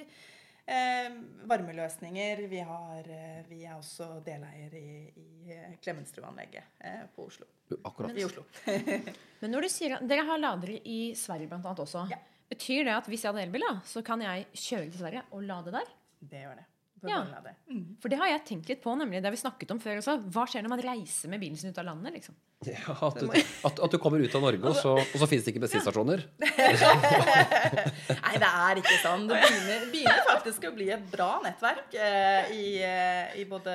eh, 0.65 1.11
varmeløsninger. 1.49 2.43
Vi, 2.51 2.59
har, 2.67 3.09
eh, 3.09 3.41
vi 3.49 3.63
er 3.65 3.77
også 3.77 4.21
deleier 4.25 4.73
i, 4.77 5.11
i 5.15 5.53
eh, 5.55 5.77
Klemetsrud-anlegget 5.83 6.63
eh, 6.79 7.05
på 7.15 7.27
Oslo. 7.29 7.47
Akkurat. 7.83 8.17
I 8.17 8.25
Oslo. 8.27 8.45
Men 9.41 9.55
når 9.55 9.67
du 9.67 9.71
sier 9.71 9.97
at 9.97 10.07
Dere 10.07 10.25
har 10.27 10.41
ladere 10.41 10.79
i 10.85 10.99
Sverige 11.17 11.51
blant 11.51 11.65
annet 11.65 11.85
også. 11.85 12.05
Ja. 12.11 12.19
Betyr 12.51 12.83
det 12.83 12.97
at 12.97 13.07
hvis 13.07 13.23
jeg 13.23 13.31
hadde 13.31 13.45
elbil, 13.47 13.63
da, 13.63 13.77
så 13.87 14.03
kan 14.03 14.21
jeg 14.25 14.49
kjøre 14.51 14.89
til 14.89 14.99
Sverige 14.99 15.23
og 15.31 15.45
lade 15.47 15.71
der? 15.71 15.93
Det 16.19 16.43
gjør 16.43 16.59
det. 16.59 16.67
Ja. 17.09 17.23
Mm. 17.71 17.97
For 18.01 18.11
det 18.11 18.19
har 18.19 18.29
jeg 18.29 18.43
tenkt 18.45 18.69
litt 18.69 18.81
på, 18.83 18.93
nemlig 18.97 19.21
det 19.21 19.29
har 19.29 19.33
vi 19.33 19.39
snakket 19.41 19.71
om 19.73 19.79
før 19.81 20.01
også. 20.01 20.17
Hva 20.33 20.43
skjer 20.49 20.65
når 20.65 20.73
man 20.75 20.83
reiser 20.85 21.31
med 21.31 21.41
bilen 21.41 21.57
sin 21.57 21.73
ut 21.73 21.79
av 21.81 21.87
landet? 21.87 22.13
liksom? 22.13 22.37
Ja, 22.67 22.93
at, 22.93 23.17
du, 23.17 23.25
at, 23.31 23.79
at 23.87 23.93
du 23.95 23.97
kommer 23.97 24.21
ut 24.21 24.35
av 24.37 24.43
Norge, 24.43 24.61
og 24.69 24.75
så, 24.77 24.93
og 25.01 25.17
så 25.17 25.27
finnes 25.29 25.47
det 25.47 25.55
ikke 25.55 25.63
bensinstasjoner. 25.63 26.21
Nei, 26.45 28.35
det 28.37 28.51
er 28.51 28.81
ikke 28.83 28.99
sånn. 29.01 29.25
Det 29.31 29.39
begynner, 29.41 29.87
begynner 29.89 30.27
faktisk 30.29 30.67
å 30.69 30.73
bli 30.75 30.91
et 30.93 31.07
bra 31.09 31.31
nettverk 31.41 31.97
eh, 31.97 32.53
i, 32.53 32.65
eh, 32.85 33.33
i 33.41 33.47
både 33.49 33.73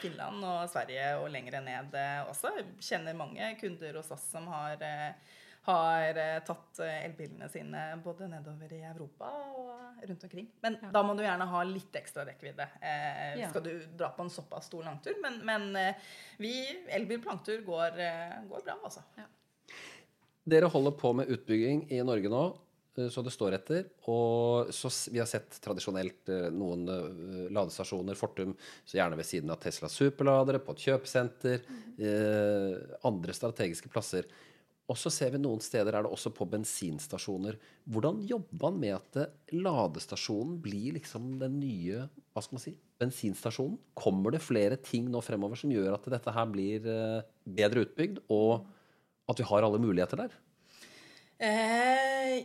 Finland 0.00 0.40
og 0.40 0.64
Sverige 0.72 1.18
og 1.20 1.28
lenger 1.34 1.60
ned 1.66 1.98
eh, 2.00 2.22
også. 2.32 2.54
Kjenner 2.80 3.18
mange 3.18 3.52
kunder 3.60 4.00
hos 4.00 4.08
oss 4.16 4.24
som 4.32 4.48
har, 4.54 4.80
eh, 4.80 5.42
har 5.64 6.18
eh, 6.20 6.38
tatt 6.44 6.80
eh, 6.84 7.04
elbilene 7.06 7.48
sine 7.48 7.84
både 8.04 8.26
nedover 8.28 8.72
i 8.76 8.82
Europa 8.84 9.30
og 9.56 10.02
rundt 10.08 10.24
omkring. 10.26 10.48
Men 10.62 10.76
Ja. 10.82 10.90
da 10.92 11.02
må 11.02 11.14
du 11.16 11.22
gjerne 11.24 11.46
ha 11.48 11.62
litt 11.64 11.96
ekstra 11.96 12.26
rekkevidde. 12.28 12.66
Eh, 12.82 13.38
Ja. 13.40 13.48
Skal 13.50 13.62
du 13.64 13.72
dra 13.96 14.10
på 14.12 14.22
en 14.26 14.30
såpass 14.30 14.66
stor 14.68 14.84
langtur. 14.84 15.16
Men, 15.22 15.40
men 15.46 15.76
eh, 15.76 15.94
vi, 16.38 16.52
elbil 16.92 17.22
på 17.24 17.32
langtur 17.32 17.64
går, 17.64 17.96
går 18.50 18.64
bra, 18.66 18.76
altså. 18.84 19.00
Dere 20.44 20.68
holder 20.68 20.92
på 21.00 21.14
med 21.16 21.30
utbygging 21.32 21.86
i 21.90 22.02
Norge 22.04 22.28
nå, 22.28 22.42
så 23.10 23.22
det 23.24 23.32
står 23.32 23.56
etter. 23.56 23.86
Og 24.12 24.68
så 24.76 24.90
vi 25.10 25.18
har 25.22 25.26
sett 25.26 25.56
tradisjonelt 25.64 26.28
noen 26.52 26.84
ladestasjoner, 27.50 28.14
Fortum, 28.20 28.52
så 28.84 28.98
gjerne 29.00 29.16
ved 29.18 29.26
siden 29.26 29.50
av 29.50 29.56
Tesla 29.64 29.88
superladere, 29.88 30.60
på 30.60 30.76
et 30.76 30.84
kjøpesenter, 30.84 31.64
eh, 31.96 32.98
andre 33.08 33.32
strategiske 33.32 33.88
plasser. 33.88 34.28
Og 34.84 34.98
så 35.00 35.08
ser 35.12 35.32
vi 35.32 35.40
noen 35.40 35.62
steder 35.64 35.96
er 35.96 36.04
det 36.04 36.12
også 36.12 36.32
på 36.36 36.44
bensinstasjoner. 36.52 37.56
Hvordan 37.88 38.20
jobber 38.28 38.66
man 38.66 38.80
med 38.82 38.96
at 38.98 39.54
ladestasjonen 39.56 40.58
blir 40.64 40.98
liksom 40.98 41.38
den 41.40 41.56
nye 41.62 42.02
hva 42.34 42.42
skal 42.44 42.58
man 42.58 42.64
si, 42.64 42.74
bensinstasjonen? 43.00 43.78
Kommer 43.96 44.34
det 44.34 44.42
flere 44.44 44.76
ting 44.82 45.06
nå 45.12 45.22
fremover 45.24 45.56
som 45.60 45.72
gjør 45.72 45.94
at 45.96 46.08
dette 46.16 46.34
her 46.34 46.50
blir 46.50 46.88
eh, 46.90 47.22
bedre 47.46 47.86
utbygd, 47.86 48.24
og 48.34 48.66
at 49.30 49.40
vi 49.40 49.46
har 49.48 49.64
alle 49.64 49.80
muligheter 49.80 50.20
der? 50.24 50.36
Eh, 51.40 52.42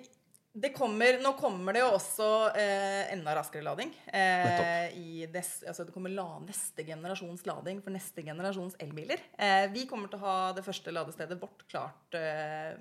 kommer, 0.75 1.20
nå 1.24 1.34
kommer 1.39 1.75
det 1.75 1.82
jo 1.84 1.89
også 1.96 2.28
eh, 2.58 3.12
enda 3.13 3.36
raskere 3.38 3.63
lading. 3.63 3.92
Eh, 4.12 4.98
i 4.98 5.28
des, 5.32 5.51
altså 5.68 5.86
det 5.88 5.94
kommer 5.96 6.12
la, 6.13 6.25
neste 6.44 6.84
generasjons 6.88 7.46
lading 7.48 7.80
for 7.86 7.96
neste 7.96 8.24
generasjons 8.25 8.75
elbiler. 8.84 9.22
Eh, 9.39 9.68
vi 9.74 9.86
kommer 9.89 10.12
til 10.12 10.20
å 10.20 10.25
ha 10.25 10.36
det 10.58 10.66
første 10.66 10.94
ladestedet 10.96 11.39
vårt 11.39 11.63
klart 11.70 12.18
eh, 12.18 12.75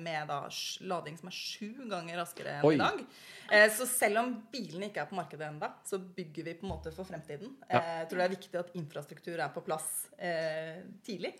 med 0.00 0.30
da 0.30 0.42
lading 0.88 1.18
som 1.20 1.28
er 1.30 1.36
sju 1.36 1.90
ganger 1.90 2.20
raskere 2.22 2.56
enn 2.58 2.68
Oi. 2.70 2.74
i 2.78 2.80
dag. 2.80 3.04
Eh, 3.50 3.66
så 3.74 3.88
selv 3.90 4.22
om 4.22 4.32
bilene 4.52 4.88
ikke 4.88 5.04
er 5.04 5.10
på 5.10 5.18
markedet 5.18 5.48
ennå, 5.50 5.70
så 5.86 5.98
bygger 5.98 6.46
vi 6.46 6.56
på 6.60 6.68
en 6.68 6.74
måte 6.76 6.94
for 6.94 7.08
fremtiden. 7.08 7.52
Ja. 7.66 7.80
Eh, 7.80 7.92
jeg 8.04 8.10
tror 8.10 8.22
det 8.22 8.26
er 8.28 8.36
viktig 8.36 8.62
at 8.62 8.74
infrastruktur 8.78 9.36
er 9.36 9.52
på 9.52 9.64
plass 9.66 9.90
eh, 10.16 10.80
tidlig. 11.06 11.34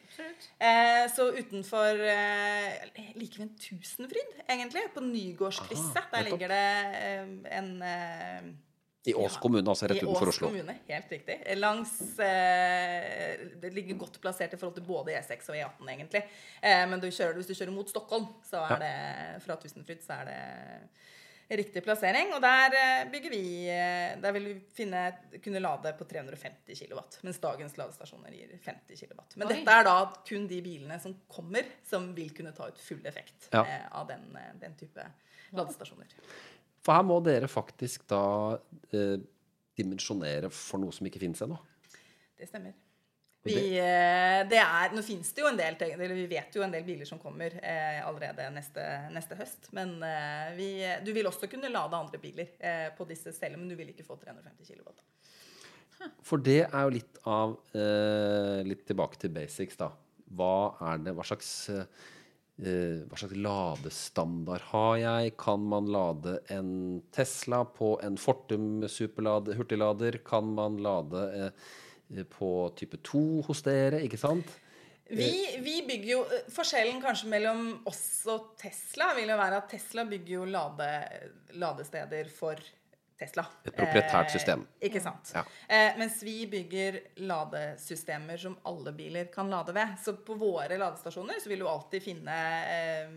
Eh, 0.59 1.07
så 1.15 1.31
utenfor 1.39 2.05
eh, 2.11 2.89
like 3.15 3.39
ved 3.39 3.47
en 3.47 3.57
Tusenfryd, 3.61 4.39
egentlig, 4.49 4.85
på 4.95 5.05
Nygårdskrysset, 5.05 5.70
Aha, 5.79 6.03
der 6.12 6.23
ligger 6.31 6.49
det 6.49 6.65
eh, 6.99 7.59
en 7.59 7.71
eh, 7.83 8.50
I 9.07 9.15
Ås 9.15 9.35
Ja. 9.35 9.41
kommune, 9.41 9.65
altså 9.71 9.87
rett 9.89 9.97
i 10.03 10.05
utenfor 10.05 10.29
Ås 10.29 10.35
Oslo. 10.37 10.49
kommune, 10.50 10.75
helt 10.89 11.11
riktig. 11.12 11.39
Langs 11.57 12.19
eh, 12.19 13.47
Det 13.62 13.71
ligger 13.75 13.97
godt 14.03 14.21
plassert 14.21 14.53
i 14.55 14.57
forhold 14.61 14.77
til 14.77 14.85
både 14.89 15.15
E6 15.17 15.49
og 15.49 15.57
E18, 15.57 15.89
egentlig. 15.95 16.23
Eh, 16.62 16.83
men 16.91 17.00
du 17.00 17.09
kjører, 17.09 17.35
hvis 17.39 17.49
du 17.49 17.55
kjører 17.57 17.73
mot 17.73 17.89
Stockholm, 17.89 18.27
så 18.45 18.61
er 18.69 18.83
det 18.83 19.43
fra 19.47 19.57
Tusenfryd, 19.57 20.03
så 20.05 20.19
er 20.21 20.29
det 20.31 20.39
riktig 21.59 21.83
plassering. 21.83 22.31
Og 22.37 22.43
der 22.45 22.77
bygger 23.11 23.31
vi 23.33 23.41
Der 24.23 24.33
vil 24.37 24.45
vi 24.50 24.55
finne, 24.77 25.00
kunne 25.43 25.59
lade 25.65 25.95
på 25.99 26.05
350 26.07 26.79
kW, 26.85 27.00
mens 27.27 27.41
dagens 27.43 27.75
ladestasjoner 27.81 28.31
gir 28.37 28.53
50 28.62 29.00
kW. 29.00 29.25
Men 29.41 29.49
Oi. 29.49 29.55
dette 29.57 29.79
er 29.81 29.89
da 29.89 29.97
kun 30.29 30.47
de 30.47 30.61
bilene 30.62 31.00
som 31.03 31.17
kommer, 31.29 31.65
som 31.89 32.12
vil 32.15 32.31
kunne 32.37 32.53
ta 32.55 32.69
ut 32.69 32.79
full 32.79 33.03
effekt 33.07 33.49
Ja. 33.53 33.65
eh, 33.65 33.89
av 33.99 34.07
den, 34.12 34.29
den 34.61 34.77
type 34.79 35.09
ladestasjoner. 35.57 36.12
For 36.80 36.97
her 36.97 37.04
må 37.04 37.19
dere 37.25 37.49
faktisk 37.50 38.07
da 38.09 38.21
eh, 38.97 39.16
dimensjonere 39.76 40.49
for 40.52 40.80
noe 40.83 40.92
som 40.97 41.07
ikke 41.09 41.21
finnes 41.23 41.42
ennå. 41.45 41.59
Det 42.40 42.49
stemmer. 42.49 42.73
Vi, 43.42 43.54
det- 43.57 43.80
eh, 43.80 44.42
det 44.50 44.59
er, 44.61 44.90
nå 44.92 45.00
finnes 45.04 45.30
det 45.33 45.40
jo 45.40 45.49
en 45.49 45.57
del 45.57 45.76
eller 45.80 46.12
Vi 46.16 46.26
vet 46.28 46.57
jo 46.57 46.61
en 46.64 46.73
del 46.75 46.85
biler 46.85 47.09
som 47.09 47.19
kommer 47.23 47.54
eh, 47.62 48.00
allerede 48.04 48.50
neste, 48.52 48.83
neste 49.14 49.37
høst. 49.38 49.71
Men 49.76 49.95
eh, 50.04 50.50
vi, 50.59 50.69
du 51.07 51.12
vil 51.16 51.28
også 51.30 51.49
kunne 51.49 51.71
lade 51.73 51.97
andre 51.97 52.21
biler 52.21 52.50
eh, 52.59 52.90
på 52.97 53.07
disse 53.09 53.33
selv, 53.37 53.57
men 53.57 53.69
du 53.73 53.76
vil 53.80 53.92
ikke 53.95 54.04
få 54.04 54.19
350 54.21 54.75
kW. 54.75 54.92
For 56.25 56.40
det 56.40 56.62
er 56.66 56.85
jo 56.87 56.92
litt 56.95 57.19
av 57.28 57.59
eh, 57.76 58.61
Litt 58.64 58.87
tilbake 58.88 59.19
til 59.21 59.33
basics, 59.37 59.76
da. 59.76 59.90
Hva 60.33 60.52
er 60.92 61.02
det 61.04 61.12
Hva 61.16 61.26
slags 61.28 61.50
eh, 61.73 61.83
hva 62.61 63.17
slags 63.17 63.37
ladestandard 63.40 64.64
har 64.73 64.97
jeg? 65.00 65.35
Kan 65.40 65.62
man 65.71 65.87
lade 65.93 66.38
en 66.52 66.73
Tesla 67.14 67.62
på 67.64 67.95
en 68.05 68.19
Fortum 68.21 68.83
hurtiglader? 68.83 70.21
Kan 70.25 70.52
man 70.55 70.76
lade 70.85 71.23
eh, 71.38 72.25
på 72.29 72.50
type 72.76 73.00
2 73.00 73.23
hos 73.49 73.62
dere, 73.64 74.02
ikke 74.05 74.21
sant? 74.21 74.59
Vi, 75.11 75.59
vi 75.59 75.81
bygger 75.88 76.11
jo 76.12 76.21
eh, 76.29 76.50
Forskjellen 76.55 77.00
kanskje 77.02 77.31
mellom 77.33 77.64
oss 77.90 78.23
og 78.31 78.52
Tesla 78.61 79.11
vil 79.17 79.33
jo 79.33 79.38
være 79.40 79.59
at 79.59 79.73
Tesla 79.73 80.05
bygger 80.07 80.37
jo 80.37 80.45
lade, 80.50 80.90
ladesteder 81.59 82.31
for 82.31 82.61
Tesla. 83.21 83.45
Et 83.69 83.75
proprietært 83.77 84.33
system. 84.33 84.65
Eh, 84.79 84.89
ikke 84.89 85.03
sant. 85.05 85.31
Ja. 85.37 85.45
Eh, 85.69 85.99
mens 86.00 86.23
vi 86.25 86.39
bygger 86.49 87.00
ladesystemer 87.21 88.41
som 88.41 88.57
alle 88.69 88.95
biler 88.97 89.29
kan 89.33 89.50
lade 89.53 89.75
ved. 89.77 89.99
Så 90.00 90.17
på 90.25 90.39
våre 90.41 90.79
ladestasjoner 90.81 91.41
så 91.43 91.53
vil 91.53 91.61
du 91.61 91.69
alltid 91.69 92.05
finne 92.05 92.37
eh, 92.65 93.12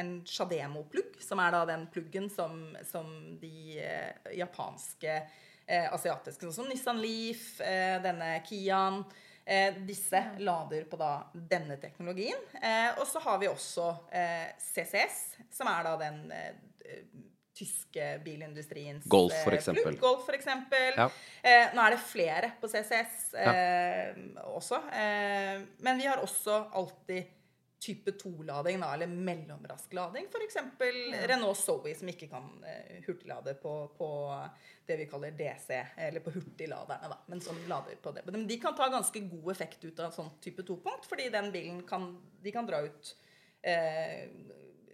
en 0.00 0.12
Shademo-plugg, 0.24 1.18
som 1.20 1.42
er 1.44 1.52
da 1.52 1.64
den 1.68 1.84
pluggen 1.92 2.30
som, 2.32 2.70
som 2.88 3.10
de 3.40 3.76
eh, 3.84 4.32
japanske, 4.38 5.18
eh, 5.66 5.92
asiatiske, 5.92 6.46
sånn 6.46 6.56
som 6.62 6.72
Nissan 6.72 7.02
Leaf, 7.02 7.60
eh, 7.60 7.98
denne 8.04 8.38
Kiaen 8.48 9.02
eh, 9.44 9.76
disse 9.84 10.24
lader 10.40 10.88
på 10.88 10.96
da 11.00 11.12
denne 11.34 11.76
teknologien. 11.82 12.40
Eh, 12.62 12.96
og 12.96 13.04
så 13.08 13.20
har 13.26 13.42
vi 13.42 13.52
også 13.52 13.90
eh, 14.08 14.48
CCS, 14.56 15.20
som 15.52 15.68
er 15.68 15.84
da 15.90 15.98
den 16.00 16.24
eh, 16.32 16.56
tyske 17.62 18.20
bilindustriens 18.24 19.04
Golf, 19.04 19.32
eh, 19.32 19.44
for 19.44 19.52
eksempel. 19.52 19.98
Golf, 19.98 20.24
for 20.26 20.34
eksempel. 20.34 20.96
Ja. 20.96 21.10
Eh, 21.42 21.74
nå 21.74 21.84
er 21.84 21.94
det 21.96 22.00
flere 22.04 22.50
på 22.60 22.70
CCS 22.70 23.34
eh, 23.34 24.10
også. 24.50 24.82
Eh, 24.90 25.62
men 25.78 26.00
vi 26.00 26.08
har 26.10 26.22
også 26.22 26.64
alltid 26.72 27.38
type 27.82 28.10
2-lading, 28.14 28.78
da, 28.80 28.92
eller 28.94 29.10
mellomrask 29.10 29.92
lading. 29.92 30.28
F.eks. 30.30 30.56
Renault 31.26 31.58
Zoe, 31.58 31.94
som 31.98 32.10
ikke 32.12 32.28
kan 32.30 32.46
eh, 32.68 33.00
hurtiglade 33.06 33.56
på, 33.58 33.72
på 33.98 34.10
det 34.86 35.00
vi 35.00 35.08
kaller 35.10 35.34
DC, 35.38 35.80
eller 35.96 36.22
på 36.22 36.30
hurtigladerne, 36.36 37.10
da, 37.10 37.18
men 37.26 37.42
som 37.42 37.58
lader 37.70 37.98
på 38.02 38.14
det. 38.14 38.22
Men 38.30 38.46
de 38.46 38.58
kan 38.62 38.76
ta 38.78 38.86
ganske 38.92 39.24
god 39.26 39.50
effekt 39.54 39.82
ut 39.84 39.98
av 39.98 40.10
en 40.10 40.16
sånn 40.20 40.30
type 40.44 40.62
2-punkt, 40.68 41.10
fordi 41.10 41.26
den 41.34 41.50
bilen 41.54 41.82
kan, 41.88 42.12
de 42.42 42.54
kan 42.54 42.70
dra 42.70 42.84
ut 42.86 43.14
eh, 43.66 44.30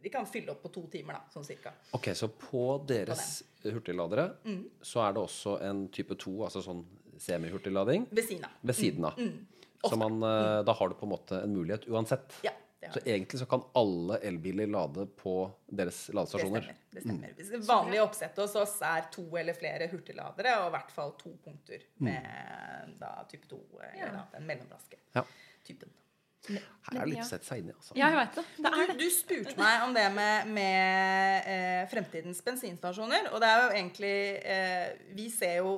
De 0.09 0.13
kan 0.15 0.25
fylle 0.27 0.55
opp 0.55 0.63
på 0.65 0.71
to 0.73 0.87
timer, 0.89 1.19
da, 1.19 1.21
sånn 1.35 1.45
cirka. 1.45 1.75
Ok, 1.93 2.07
så 2.17 2.31
på 2.33 2.63
deres 2.89 3.43
hurtigladere 3.61 4.31
så 4.81 5.03
er 5.05 5.13
det 5.19 5.21
også 5.21 5.59
en 5.67 5.83
type 5.93 6.17
2, 6.17 6.33
altså 6.47 6.63
sånn 6.65 6.81
semihurtiglading, 7.21 8.07
Ved 8.11 8.25
siden 8.25 8.47
av. 8.49 8.55
ved 8.71 8.79
siden 8.79 9.05
av. 9.05 9.19
Mm. 9.21 9.47
Så 9.85 9.99
man, 10.01 10.17
eh, 10.23 10.63
da 10.65 10.73
har 10.79 10.89
du 10.89 10.95
på 10.95 11.05
en 11.07 11.13
måte 11.13 11.43
en 11.43 11.53
mulighet 11.53 11.85
uansett. 11.93 12.39
Ja, 12.43 12.55
Så 12.95 13.01
egentlig 13.05 13.41
så 13.41 13.47
kan 13.51 13.65
alle 13.77 14.17
elbiler 14.25 14.67
lade 14.71 15.05
på 15.21 15.51
deres 15.69 16.09
ladestasjoner? 16.15 16.71
Det 16.95 17.03
stemmer. 17.03 17.35
det 17.37 17.45
stemmer. 17.51 17.67
Vanlig 17.69 18.01
oppsettet 18.01 18.39
hos 18.39 18.55
oss 18.57 18.79
er 18.87 19.11
to 19.13 19.27
eller 19.37 19.53
flere 19.53 19.91
hurtigladere, 19.93 20.55
og 20.63 20.71
i 20.71 20.77
hvert 20.79 20.91
fall 20.95 21.13
to 21.21 21.35
punkter 21.45 21.83
med 21.99 22.95
da, 22.99 23.13
type 23.29 23.45
2, 23.51 23.61
eller 23.93 24.13
da, 24.17 24.25
den 24.39 24.47
mellomraske 24.49 24.97
Ja. 25.15 25.25
typen. 25.67 25.91
Her 26.49 26.97
er 26.97 27.05
det 27.05 27.09
litt 27.13 27.21
å 27.25 27.29
sette 27.29 27.45
seg 27.45 27.59
inn 27.63 27.69
i, 27.69 27.75
altså. 27.77 27.95
Ja, 27.99 28.09
jeg 28.09 28.17
vet 28.23 28.39
det. 28.39 28.45
Det 28.57 28.71
er 28.73 28.79
Du, 28.79 28.93
det. 28.93 28.97
du 29.03 29.11
spurte 29.13 29.57
meg 29.61 29.83
om 29.85 29.93
det 29.95 30.07
med, 30.15 30.49
med 30.57 31.49
eh, 31.53 31.83
fremtidens 31.93 32.41
bensinstasjoner. 32.47 33.29
Og 33.35 33.41
det 33.45 33.49
er 33.53 33.63
jo 33.65 33.69
egentlig 33.77 34.15
eh, 34.57 34.89
Vi 35.19 35.29
ser 35.31 35.57
jo 35.63 35.73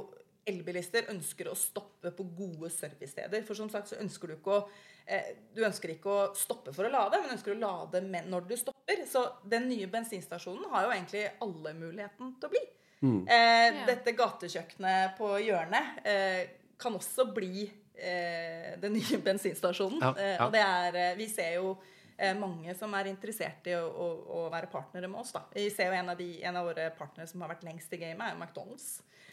elbilister 0.51 1.11
ønsker 1.13 1.51
å 1.51 1.55
stoppe 1.59 2.11
på 2.17 2.25
gode 2.39 2.71
servicesteder. 2.73 3.43
For 3.47 3.55
som 3.59 3.69
sagt 3.71 3.91
så 3.93 3.99
ønsker 4.01 4.31
du 4.33 4.37
ikke 4.39 4.55
å 4.57 4.61
eh, 5.07 5.33
Du 5.55 5.61
ønsker 5.67 5.93
ikke 5.97 6.11
å 6.11 6.29
stoppe 6.39 6.73
for 6.75 6.87
å 6.89 6.93
lade, 6.95 7.21
men 7.23 7.35
ønsker 7.37 7.55
å 7.55 7.61
lade 7.61 8.01
med 8.07 8.31
når 8.31 8.47
du 8.49 8.57
stopper. 8.57 9.03
Så 9.11 9.27
den 9.51 9.69
nye 9.71 9.87
bensinstasjonen 9.91 10.71
har 10.73 10.87
jo 10.87 10.95
egentlig 10.95 11.27
alle 11.45 11.75
muligheten 11.79 12.37
til 12.41 12.49
å 12.49 12.55
bli. 12.55 12.65
Eh, 13.01 13.69
Ja. 13.71 13.85
Dette 13.89 14.13
gatekjøkkenet 14.13 15.15
på 15.19 15.29
hjørnet 15.41 16.01
eh, 16.05 16.43
kan 16.81 16.93
også 16.97 17.27
bli 17.35 17.67
den 18.81 18.93
nye 18.99 19.19
bensinstasjonen. 19.29 20.01
Ja, 20.03 20.13
Eh, 20.19 20.35
ja. 20.37 20.47
og 20.47 20.53
det 20.55 20.63
er 20.65 20.97
eh, 21.05 21.17
Vi 21.19 21.29
ser 21.29 21.55
jo 21.59 21.75
eh, 22.19 22.35
mange 22.39 22.75
som 22.79 22.95
er 22.99 23.11
interessert 23.13 23.67
i 23.71 23.75
å, 23.79 23.85
å, 23.89 24.09
å 24.41 24.49
være 24.53 24.71
partnere 24.73 25.09
med 25.09 25.21
oss. 25.23 25.33
Da. 25.37 25.45
Vi 25.55 25.69
ser 25.75 25.91
jo 25.93 25.99
en 26.01 26.11
av, 26.13 26.19
de, 26.21 26.31
en 26.45 26.57
av 26.61 26.67
våre 26.71 26.91
partnere 26.99 27.29
som 27.31 27.41
har 27.45 27.53
vært 27.55 27.65
lengst 27.69 27.93
i 27.97 28.01
gamet, 28.03 28.27
er 28.27 28.37
jo 28.37 28.43
McDonald's. 28.45 28.91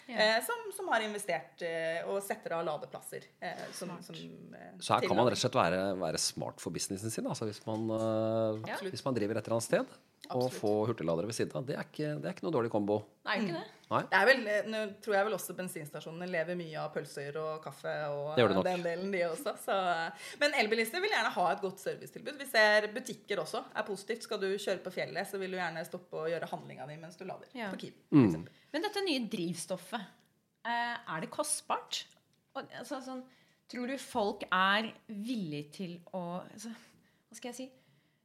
Ja. 0.08 0.16
Eh, 0.24 0.38
som, 0.48 0.62
som 0.72 0.88
har 0.94 1.04
investert 1.04 1.62
eh, 1.68 1.98
og 2.08 2.22
setter 2.24 2.54
av 2.56 2.62
ladeplasser. 2.64 3.26
Eh, 3.44 3.66
som, 3.76 3.90
som, 4.06 4.16
eh, 4.56 4.70
Så 4.80 4.94
her 4.96 5.04
kan 5.04 5.18
man 5.20 5.28
rett 5.28 5.36
og 5.36 5.42
slett 5.44 5.58
være, 5.60 5.82
være 6.00 6.22
smart 6.24 6.64
for 6.64 6.72
businessen 6.72 7.12
sin. 7.12 7.28
Altså 7.28 7.44
hvis, 7.50 7.60
man, 7.68 7.90
eh, 7.92 8.62
Ja. 8.72 8.78
hvis 8.88 9.04
man 9.04 9.18
driver 9.18 9.36
et 9.42 9.44
eller 9.50 9.58
annet 9.58 9.68
sted 9.68 9.98
og 10.36 10.48
få 10.52 10.72
hurtigladere 10.90 11.30
ved 11.30 11.36
siden 11.38 11.56
av. 11.60 11.66
Det 11.68 11.76
er 11.78 11.86
ikke, 11.88 12.14
det 12.20 12.28
er 12.28 12.36
ikke 12.36 12.46
noe 12.48 12.56
dårlig 12.56 12.72
kombo. 12.74 12.98
Er 13.28 13.42
ikke 13.42 13.56
det. 13.56 13.66
Nei. 13.88 14.02
Det 14.12 14.18
er 14.20 14.26
vel, 14.28 14.42
Nå 14.68 14.80
tror 15.04 15.16
jeg 15.16 15.26
vel 15.30 15.36
også 15.38 15.54
bensinstasjonene 15.56 16.28
lever 16.28 16.58
mye 16.60 16.82
av 16.82 16.90
pølser 16.92 17.38
og 17.40 17.62
kaffe 17.64 17.94
og 18.12 18.34
Det 18.36 18.44
gjør 18.44 18.52
det 18.52 18.58
nok. 18.58 18.66
den 18.68 18.84
delen, 18.84 19.14
de 19.14 19.22
også. 19.30 19.54
Så, 19.64 19.78
men 20.42 20.58
elbilister 20.60 21.04
vil 21.04 21.14
gjerne 21.14 21.32
ha 21.38 21.46
et 21.54 21.64
godt 21.64 21.84
servicetilbud. 21.86 22.36
Vi 22.42 22.50
ser 22.50 22.90
butikker 22.96 23.40
også 23.46 23.64
er 23.72 23.88
positivt. 23.88 24.28
Skal 24.28 24.42
du 24.44 24.50
kjøre 24.52 24.84
på 24.84 24.92
fjellet, 24.98 25.30
så 25.30 25.40
vil 25.40 25.56
du 25.56 25.60
gjerne 25.62 25.86
stoppe 25.88 26.20
og 26.26 26.28
gjøre 26.34 26.52
handlinga 26.52 26.90
di 26.92 27.00
mens 27.00 27.16
du 27.16 27.24
lader. 27.30 27.48
Ja. 27.56 27.72
På 27.72 27.80
Kiwi. 27.80 27.96
Mm. 28.12 28.44
Men 28.76 28.88
dette 28.90 29.06
nye 29.08 29.24
drivstoffet, 29.32 30.12
eh, 30.68 30.96
er 31.16 31.24
det 31.24 31.32
kostbart? 31.32 32.04
Altså, 32.58 33.00
sånn, 33.06 33.24
tror 33.72 33.88
du 33.88 33.98
folk 34.02 34.44
er 34.52 34.92
villige 35.08 35.72
til 35.80 35.98
å 36.18 36.42
altså, 36.42 36.74
Hva 37.28 37.38
skal 37.40 37.54
jeg 37.54 37.58
si? 37.62 37.70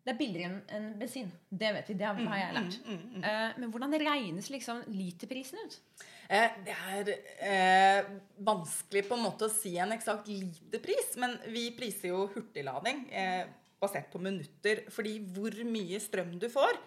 Det 0.03 0.11
er 0.11 0.19
billigere 0.19 0.63
enn 0.75 0.89
bensin. 0.99 1.29
Det 1.47 1.69
vet 1.77 1.91
vi. 1.93 1.95
Det 2.01 2.07
har, 2.09 2.19
har 2.27 2.41
jeg 2.41 2.55
lært. 2.57 2.79
Eh, 3.23 3.59
men 3.63 3.71
hvordan 3.71 3.95
regnes 4.03 4.49
liksom 4.51 4.81
literprisen 4.91 5.61
ut? 5.63 5.77
Eh, 6.33 6.57
det 6.67 6.75
er 6.75 7.11
eh, 7.47 8.09
vanskelig 8.43 9.05
på 9.07 9.19
en 9.19 9.27
måte 9.29 9.47
å 9.47 9.53
si 9.53 9.77
en 9.79 9.95
eksakt 9.95 10.31
literpris, 10.33 11.15
men 11.23 11.37
vi 11.53 11.69
priser 11.77 12.11
jo 12.11 12.25
hurtiglading 12.35 13.05
eh, 13.13 13.45
basert 13.83 14.11
på 14.11 14.23
minutter. 14.23 14.83
Fordi 14.95 15.19
hvor 15.35 15.55
mye 15.69 16.03
strøm 16.03 16.35
du 16.43 16.49
får, 16.51 16.81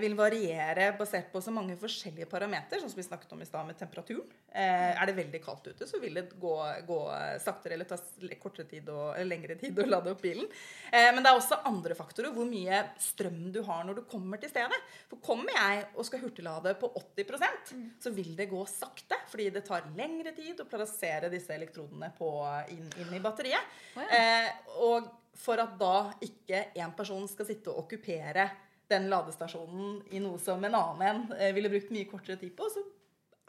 vil 0.00 0.16
variere 0.18 0.88
basert 0.98 1.28
på 1.30 1.40
så 1.42 1.52
mange 1.54 1.76
forskjellige 1.78 2.26
parametere, 2.26 2.80
sånn 2.82 2.90
som 2.90 2.98
vi 2.98 3.04
snakket 3.06 3.34
om 3.36 3.42
i 3.42 3.46
stad 3.46 3.68
med 3.68 3.76
temperaturen. 3.78 4.26
Eh, 4.50 4.96
er 4.98 5.06
det 5.06 5.14
veldig 5.14 5.40
kaldt 5.44 5.68
ute, 5.70 5.86
så 5.86 6.00
vil 6.02 6.16
det 6.18 6.24
gå, 6.42 6.54
gå 6.88 6.98
saktere 7.38 7.76
eller 7.76 7.86
ta 7.86 7.98
kortere 8.42 8.66
tid 8.66 8.88
og, 8.90 9.14
lengre 9.22 9.54
tid 9.60 9.78
å 9.78 9.86
lade 9.86 10.10
opp 10.10 10.24
bilen. 10.24 10.48
Eh, 10.90 11.10
men 11.14 11.22
det 11.22 11.30
er 11.30 11.38
også 11.38 11.60
andre 11.70 11.94
faktorer. 11.94 12.34
Hvor 12.34 12.48
mye 12.50 12.80
strøm 13.00 13.52
du 13.54 13.60
har 13.68 13.84
når 13.86 14.00
du 14.00 14.02
kommer 14.10 14.42
til 14.42 14.50
stedet. 14.50 14.80
For 15.10 15.22
kommer 15.22 15.54
jeg 15.54 15.84
og 15.94 16.08
skal 16.08 16.24
hurtiglade 16.24 16.74
på 16.80 16.90
80% 16.98 17.70
så 18.02 18.14
vil 18.16 18.34
det 18.38 18.48
gå 18.50 18.64
sakte. 18.70 19.20
Fordi 19.30 19.50
det 19.54 19.62
tar 19.68 19.86
lengre 19.94 20.34
tid 20.34 20.64
å 20.64 20.68
plassere 20.70 21.30
disse 21.30 21.54
elektrodene 21.54 22.10
på, 22.18 22.32
inn, 22.74 22.90
inn 23.04 23.14
i 23.14 23.22
batteriet. 23.22 23.78
Oh, 23.94 24.02
ja. 24.02 24.18
eh, 24.18 24.74
og 24.82 25.14
for 25.40 25.62
at 25.62 25.78
da 25.78 26.10
ikke 26.26 26.66
én 26.74 26.90
person 26.96 27.22
skal 27.30 27.46
sitte 27.48 27.70
og 27.70 27.84
okkupere 27.84 28.48
den 28.90 29.08
ladestasjonen 29.10 30.00
i 30.10 30.20
noe 30.22 30.38
som 30.42 30.62
en 30.66 30.74
annen 30.74 31.06
en 31.06 31.36
eh, 31.38 31.52
ville 31.56 31.70
brukt 31.72 31.92
mye 31.94 32.08
kortere 32.10 32.36
tid 32.40 32.52
på, 32.58 32.66
så 32.72 32.82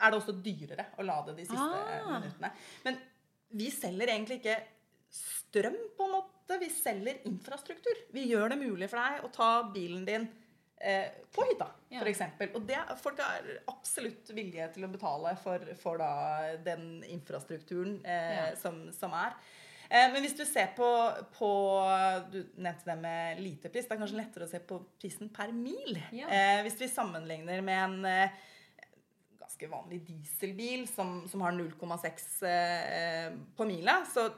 er 0.01 0.11
det 0.13 0.19
også 0.21 0.35
dyrere 0.41 0.85
å 1.01 1.05
lade 1.05 1.35
de 1.37 1.45
siste 1.45 1.57
eh, 1.85 2.03
Ah. 2.05 2.19
minuttene. 2.19 2.51
Men 2.85 2.99
vi 3.51 3.69
selger 3.73 4.07
egentlig 4.13 4.39
ikke 4.41 4.59
strøm, 5.11 5.75
på 5.97 6.05
en 6.07 6.13
måte. 6.15 6.57
Vi 6.61 6.69
selger 6.71 7.19
infrastruktur. 7.27 7.99
Vi 8.15 8.25
gjør 8.31 8.53
det 8.53 8.57
mulig 8.61 8.87
for 8.91 9.01
deg 9.01 9.25
å 9.27 9.31
ta 9.35 9.49
bilen 9.73 10.05
din 10.07 10.25
eh, 10.81 11.09
på 11.35 11.43
hytta, 11.49 11.67
Ja. 11.91 11.99
for 11.99 12.09
eksempel. 12.09 12.49
Og 12.57 12.65
det, 12.67 12.79
folk 13.03 13.19
har 13.21 13.45
absolutt 13.69 14.31
vilje 14.33 14.69
til 14.73 14.85
å 14.87 14.91
betale 14.91 15.35
for, 15.43 15.59
for 15.81 15.99
da 16.01 16.55
den 16.65 17.03
infrastrukturen 17.11 17.99
eh, 18.05 18.35
Ja. 18.37 18.45
som, 18.55 18.87
som 18.95 19.13
er. 19.13 19.35
Eh, 19.91 20.07
men 20.13 20.23
hvis 20.23 20.37
du 20.39 20.45
ser 20.47 20.69
på, 20.75 20.87
på 21.35 21.49
Du 22.31 22.39
nevnte 22.63 22.87
det 22.87 22.95
med 23.01 23.41
literpris. 23.43 23.89
Det 23.89 23.97
er 23.97 23.99
kanskje 23.99 24.21
lettere 24.21 24.47
å 24.47 24.51
se 24.51 24.61
på 24.63 24.79
prisen 25.01 25.31
per 25.35 25.51
mil. 25.55 25.99
Ja. 26.15 26.29
Eh, 26.31 26.61
hvis 26.67 26.79
vi 26.79 26.91
sammenligner 26.91 27.59
med 27.65 27.83
en 27.83 28.07
eh, 28.07 28.39
ganske 29.41 29.67
vanlig 29.71 29.99
dieselbil 30.07 30.87
som, 30.87 31.27
som 31.27 31.43
har 31.43 31.57
0,6 31.57 32.29
eh, 32.47 33.35
på 33.57 33.67
mila, 33.67 33.99
så 34.07 34.29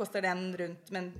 koster 0.00 0.24
den 0.24 0.56
rundt 0.56 0.90
Med 0.90 1.02
en 1.02 1.12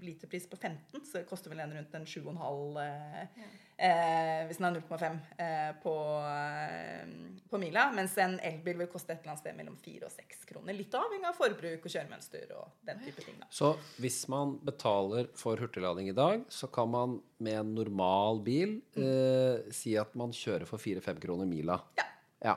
literpris 0.00 0.46
på 0.50 0.56
15, 0.56 1.00
så 1.12 1.22
koster 1.28 1.52
vel 1.52 1.62
den 1.62 1.72
rundt 1.78 1.94
en 1.94 2.04
7,5 2.06 2.80
eh, 2.82 3.22
eh, 3.22 4.42
Hvis 4.48 4.60
den 4.60 4.68
er 4.68 4.76
0,5 4.76 5.18
eh, 5.44 5.70
på, 5.82 5.94
eh, 6.28 7.14
på 7.50 7.60
mila. 7.62 7.86
Mens 7.96 8.18
en 8.20 8.36
elbil 8.44 8.82
vil 8.82 8.90
koste 8.92 9.14
et 9.14 9.22
eller 9.22 9.34
annet 9.34 9.44
sted 9.44 9.56
mellom 9.56 9.78
4 9.80 10.08
og 10.08 10.12
6 10.12 10.44
kroner. 10.50 10.76
Litt 10.76 10.96
avhengig 10.98 11.30
av 11.30 11.38
forbruk 11.38 11.88
og 11.88 11.94
kjøremønster 11.94 12.54
og 12.58 12.76
den 12.90 13.00
type 13.06 13.24
ting. 13.24 13.40
da. 13.40 13.48
Så 13.60 13.72
hvis 14.02 14.20
man 14.32 14.58
betaler 14.68 15.32
for 15.40 15.60
hurtiglading 15.60 16.12
i 16.12 16.16
dag, 16.16 16.44
så 16.52 16.68
kan 16.72 16.92
man 16.92 17.18
med 17.40 17.62
en 17.62 17.74
normal 17.78 18.44
bil 18.44 18.80
eh, 19.00 19.72
si 19.74 19.96
at 20.00 20.12
man 20.18 20.36
kjører 20.36 20.68
for 20.68 20.82
4-5 20.82 21.24
kroner 21.24 21.48
mila. 21.48 21.80
Ja. 21.96 22.10
Ja. 22.40 22.56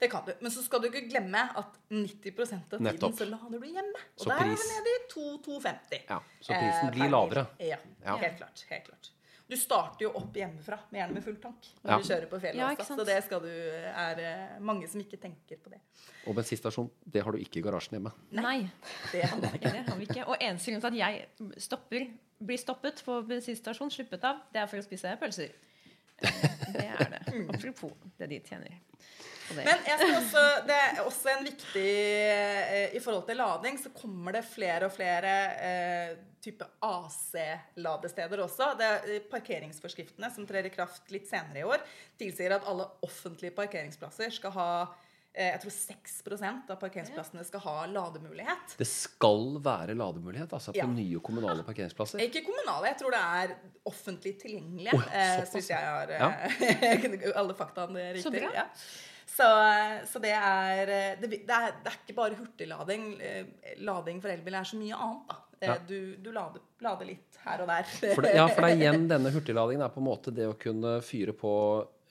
Det 0.00 0.08
kan 0.10 0.24
du. 0.26 0.32
Men 0.40 0.50
så 0.54 0.62
skal 0.64 0.80
du 0.80 0.88
ikke 0.88 1.02
glemme 1.10 1.42
at 1.60 1.74
90 1.92 2.40
av 2.40 2.62
tiden 2.70 2.84
Nettopp. 2.86 3.14
så 3.18 3.26
lader 3.28 3.58
du 3.60 3.66
hjemme. 3.68 4.00
Og 4.16 4.24
Så 4.24 4.28
der 4.30 4.40
er 4.40 4.48
vi 4.48 4.68
nede 4.72 4.92
i 4.96 5.00
2-2,50. 5.12 6.02
ja. 6.08 6.20
Så 6.40 6.52
prisen 6.56 6.86
Eh, 6.88 6.92
blir 6.94 7.10
lavere. 7.12 7.46
Ja, 7.60 7.76
Ja. 8.04 8.16
helt 8.16 8.38
klart. 8.38 8.64
helt 8.70 8.84
klart. 8.88 9.10
Du 9.50 9.56
starter 9.56 10.04
jo 10.04 10.12
opp 10.14 10.32
hjemmefra, 10.38 10.78
med 10.92 11.00
gjerne 11.00 11.12
med 11.14 11.24
full 11.24 11.36
tank, 11.42 11.56
når 11.82 11.90
Ja. 11.90 11.96
du 11.98 12.02
kjører 12.04 12.28
på 12.30 12.40
fjellet 12.40 12.54
Ja, 12.56 12.68
også. 12.70 12.96
Så 12.96 13.04
det 13.04 13.24
skal 13.24 13.40
du, 13.40 13.48
er 13.50 14.18
eh, 14.20 14.58
mange 14.60 14.88
som 14.88 15.00
ikke 15.00 15.18
tenker 15.20 15.56
på 15.58 15.70
det. 15.70 15.80
Og 16.28 16.34
bensinstasjon, 16.36 16.88
det 17.04 17.24
har 17.24 17.32
du 17.32 17.38
ikke 17.38 17.56
i 17.58 17.62
garasjen 17.62 17.98
hjemme. 17.98 18.12
Nei, 18.30 18.70
Det 19.12 19.24
har 19.24 19.36
vi 19.40 19.58
ikke. 19.58 19.84
har 19.88 19.96
vi 19.98 20.06
ikke. 20.06 20.26
Og 20.28 20.36
eneste 20.40 20.70
grunn 20.70 20.80
til 20.80 20.86
at 20.86 20.94
jeg 20.94 21.28
stopper, 21.58 22.06
blir 22.40 22.56
stoppet 22.58 23.02
på 23.04 23.26
bensinstasjon, 23.26 23.90
sluppet 23.90 24.22
av, 24.24 24.36
det 24.52 24.62
er 24.62 24.66
for 24.66 24.78
å 24.78 24.82
spise 24.84 25.18
pølser. 25.20 25.50
Det 26.20 26.84
er 26.86 27.10
det. 27.10 27.48
Apropos 27.54 27.92
det 28.18 28.28
de 28.28 28.38
tjener. 28.40 28.78
Men 29.56 29.84
jeg 29.86 29.98
skal 29.98 30.14
også, 30.20 30.44
det 30.68 30.78
er 30.78 31.00
også 31.04 31.32
en 31.34 31.44
viktig 31.46 31.86
eh, 31.90 32.94
I 32.96 33.02
forhold 33.02 33.26
til 33.28 33.40
lading 33.40 33.78
så 33.82 33.92
kommer 33.96 34.36
det 34.38 34.44
flere 34.46 34.86
og 34.88 34.94
flere 34.94 35.34
eh, 35.66 36.16
type 36.40 36.64
AC-ladesteder 36.80 38.42
også. 38.46 38.70
Det 38.78 38.86
er 38.88 39.12
eh, 39.16 39.20
Parkeringsforskriftene 39.30 40.30
som 40.34 40.46
trer 40.48 40.68
i 40.70 40.72
kraft 40.74 41.10
litt 41.12 41.28
senere 41.30 41.62
i 41.62 41.66
år, 41.68 41.82
tilsier 42.20 42.56
at 42.56 42.66
alle 42.70 42.86
offentlige 43.06 43.54
parkeringsplasser 43.56 44.32
skal 44.34 44.54
ha 44.56 44.68
eh, 45.34 45.50
jeg 45.52 45.60
tror 45.64 45.74
6% 45.76 46.72
av 46.74 46.80
parkeringsplassene 46.80 47.44
skal 47.46 47.64
ha 47.66 47.76
lademulighet. 47.92 48.76
Det 48.80 48.88
skal 48.88 49.60
være 49.62 49.94
lademulighet 49.98 50.56
altså 50.56 50.72
på 50.74 50.80
Ja. 50.80 50.88
nye 50.90 51.20
kommunale 51.24 51.66
parkeringsplasser. 51.66 52.22
Ikke 52.24 52.42
kommunale, 52.46 52.90
jeg 52.94 53.00
tror 53.02 53.14
det 53.16 53.22
er 53.42 53.54
offentlig 53.92 54.34
tilgjengelige. 54.42 54.96
Eh, 54.96 55.36
såpass, 55.36 55.52
så 55.52 55.60
hvis 55.60 55.70
jeg 55.70 55.92
har 55.92 56.16
ja. 56.16 56.32
alle 57.42 57.54
faktaene 57.58 58.10
riktig. 58.16 58.26
Så 58.26 58.34
bra. 58.34 58.50
Ja. 58.62 58.66
Så, 59.30 59.46
så 60.10 60.20
det, 60.20 60.32
er, 60.34 60.90
eh, 60.90 61.20
det, 61.20 61.30
det, 61.46 61.54
er, 61.54 61.76
det 61.84 61.92
er 61.92 61.98
ikke 62.02 62.16
bare 62.18 62.36
hurtiglading. 62.36 63.04
Eh, 63.22 63.76
Lading 63.86 64.18
for 64.20 64.32
elbil 64.32 64.56
er 64.58 64.66
så 64.68 64.76
mye 64.80 64.96
annet. 64.98 65.28
da. 65.30 65.36
Eh, 65.60 65.68
Ja. 65.68 65.76
Du, 65.86 66.16
du 66.16 66.30
lader, 66.32 66.60
lader 66.80 67.06
litt 67.08 67.38
her 67.44 67.60
og 67.62 67.68
der. 67.68 67.84
For 68.14 68.24
det, 68.24 68.34
ja, 68.34 68.46
for 68.48 68.64
det 68.64 68.70
er 68.72 68.78
igjen 68.80 69.06
denne 69.14 69.30
hurtigladingen 69.34 69.84
er 69.84 69.92
på 69.94 70.00
en 70.00 70.06
måte 70.08 70.32
det 70.34 70.46
å 70.48 70.56
kunne 70.60 70.98
fyre 71.04 71.32
på 71.36 71.52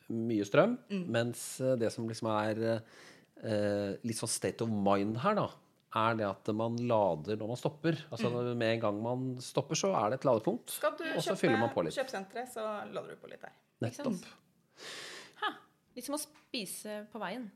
mye 0.10 0.46
strøm, 0.48 0.76
Mm. 0.89 1.04
mens 1.13 1.41
det 1.78 1.91
som 1.93 2.08
liksom 2.10 2.30
er 2.34 2.62
eh, 3.43 3.98
litt 4.04 4.17
sånn 4.17 4.30
state 4.32 4.62
of 4.65 4.70
mind 4.74 5.20
her, 5.22 5.36
da, 5.38 5.48
er 6.00 6.15
det 6.20 6.26
at 6.30 6.50
man 6.54 6.76
lader 6.89 7.38
når 7.38 7.48
man 7.54 7.58
stopper. 7.60 7.98
Altså 8.13 8.30
Mm. 8.32 8.58
Med 8.58 8.74
en 8.78 8.82
gang 8.86 9.02
man 9.04 9.24
stopper, 9.41 9.76
så 9.78 9.91
er 9.98 10.10
det 10.13 10.20
et 10.22 10.26
ladepunkt, 10.30 10.70
Skal 10.70 10.96
du 10.98 11.04
og 11.15 11.22
så 11.26 11.36
fyller 11.38 11.58
man 11.60 11.70
på 11.74 11.82
kjøpe 11.82 11.89
litt. 11.89 11.98
kjøpesenteret, 12.00 12.54
så 12.54 12.65
lader 12.93 13.10
du 13.10 13.15
på 13.22 13.30
litt 13.30 13.41
der. 13.41 13.54
Nettopp. 13.82 14.26
Litt 15.95 16.06
som 16.06 16.17
å 16.17 16.21
spise 16.21 17.04
på 17.12 17.21
veien. 17.21 17.49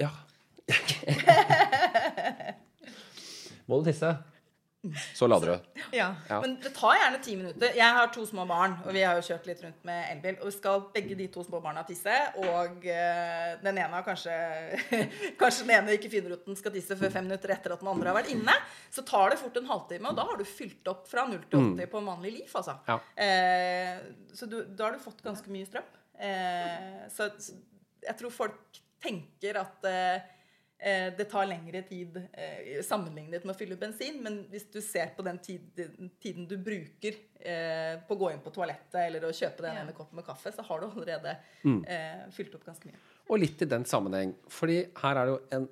Ja. 0.00 0.10
Må 3.68 3.78
du 3.80 3.88
tisse, 3.90 4.10
så 5.14 5.28
lader 5.30 5.46
du. 5.46 5.82
Ja. 5.96 6.08
Ja. 6.28 6.40
Men 6.42 6.56
det 6.62 6.72
tar 6.74 6.96
gjerne 6.98 7.18
ti 7.22 7.36
minutter. 7.38 7.70
Jeg 7.78 7.94
har 7.94 8.08
to 8.10 8.24
små 8.26 8.42
barn, 8.50 8.74
og 8.82 8.96
vi 8.96 9.04
har 9.06 9.14
jo 9.14 9.22
kjørt 9.28 9.46
litt 9.46 9.60
rundt 9.62 9.84
med 9.86 10.08
elbil. 10.10 10.40
Og 10.40 10.48
vi 10.48 10.54
skal 10.56 10.82
begge 10.96 11.14
de 11.20 11.28
to 11.30 11.44
små 11.46 11.60
barna 11.62 11.84
tisse, 11.86 12.16
og 12.42 12.82
uh, 12.82 13.52
den 13.62 13.78
ene 13.78 13.92
har 13.92 14.02
kanskje 14.06 14.34
Kanskje 15.40 15.68
den 15.68 15.74
ene 15.76 15.94
ikke 15.94 16.10
finner 16.10 16.34
ut 16.34 16.48
den 16.48 16.58
skal 16.58 16.74
tisse 16.74 16.98
før 16.98 17.14
fem 17.14 17.28
minutter 17.28 17.54
etter 17.54 17.76
at 17.76 17.84
den 17.84 17.92
andre 17.92 18.10
har 18.10 18.18
vært 18.18 18.34
inne. 18.34 18.58
Så 18.90 19.06
tar 19.06 19.30
det 19.30 19.38
fort 19.44 19.62
en 19.62 19.70
halvtime, 19.70 20.10
og 20.10 20.18
da 20.18 20.26
har 20.32 20.42
du 20.42 20.44
fylt 20.50 20.90
opp 20.90 21.06
fra 21.10 21.28
0 21.30 21.46
til 21.46 21.62
80 21.78 21.92
på 21.92 22.02
en 22.02 22.12
vanlig 22.16 22.36
liv, 22.40 22.58
altså. 22.58 22.74
Ja. 22.90 22.98
Uh, 23.14 24.28
så 24.34 24.50
du, 24.50 24.64
da 24.66 24.88
har 24.88 24.98
du 24.98 25.04
fått 25.06 25.22
ganske 25.22 25.54
mye 25.54 25.70
strøm. 25.70 25.86
Eh, 26.22 27.08
så 27.10 27.26
jeg 28.02 28.14
tror 28.18 28.30
folk 28.34 28.78
tenker 29.02 29.58
at 29.58 29.86
eh, 29.90 30.30
det 31.18 31.28
tar 31.30 31.46
lengre 31.46 31.80
tid 31.86 32.16
eh, 32.34 32.80
sammenlignet 32.86 33.44
med 33.46 33.54
å 33.54 33.58
fylle 33.58 33.76
bensin, 33.78 34.16
men 34.22 34.40
hvis 34.50 34.64
du 34.74 34.80
ser 34.82 35.12
på 35.16 35.22
den 35.26 35.38
tiden, 35.42 36.08
tiden 36.22 36.46
du 36.50 36.56
bruker 36.58 37.18
eh, 37.38 38.00
på 38.06 38.16
å 38.16 38.20
gå 38.24 38.30
inn 38.34 38.42
på 38.42 38.50
toalettet 38.54 38.98
eller 39.04 39.28
å 39.28 39.34
kjøpe 39.34 39.62
den 39.66 39.78
Ja. 39.78 39.84
ene 39.84 39.94
koppen 39.94 40.18
med 40.18 40.26
kaffe, 40.26 40.50
så 40.54 40.64
har 40.66 40.82
du 40.82 40.88
allerede 40.90 41.36
eh, 41.86 42.24
fylt 42.34 42.54
opp 42.58 42.66
ganske 42.66 42.90
mye. 42.90 42.98
Og 43.30 43.38
litt 43.42 43.62
i 43.62 43.70
den 43.70 43.86
sammenheng. 43.86 44.34
Fordi 44.50 44.80
her 45.04 45.16
er 45.22 45.24
det 45.30 45.36
jo 45.36 45.40
en, 45.58 45.68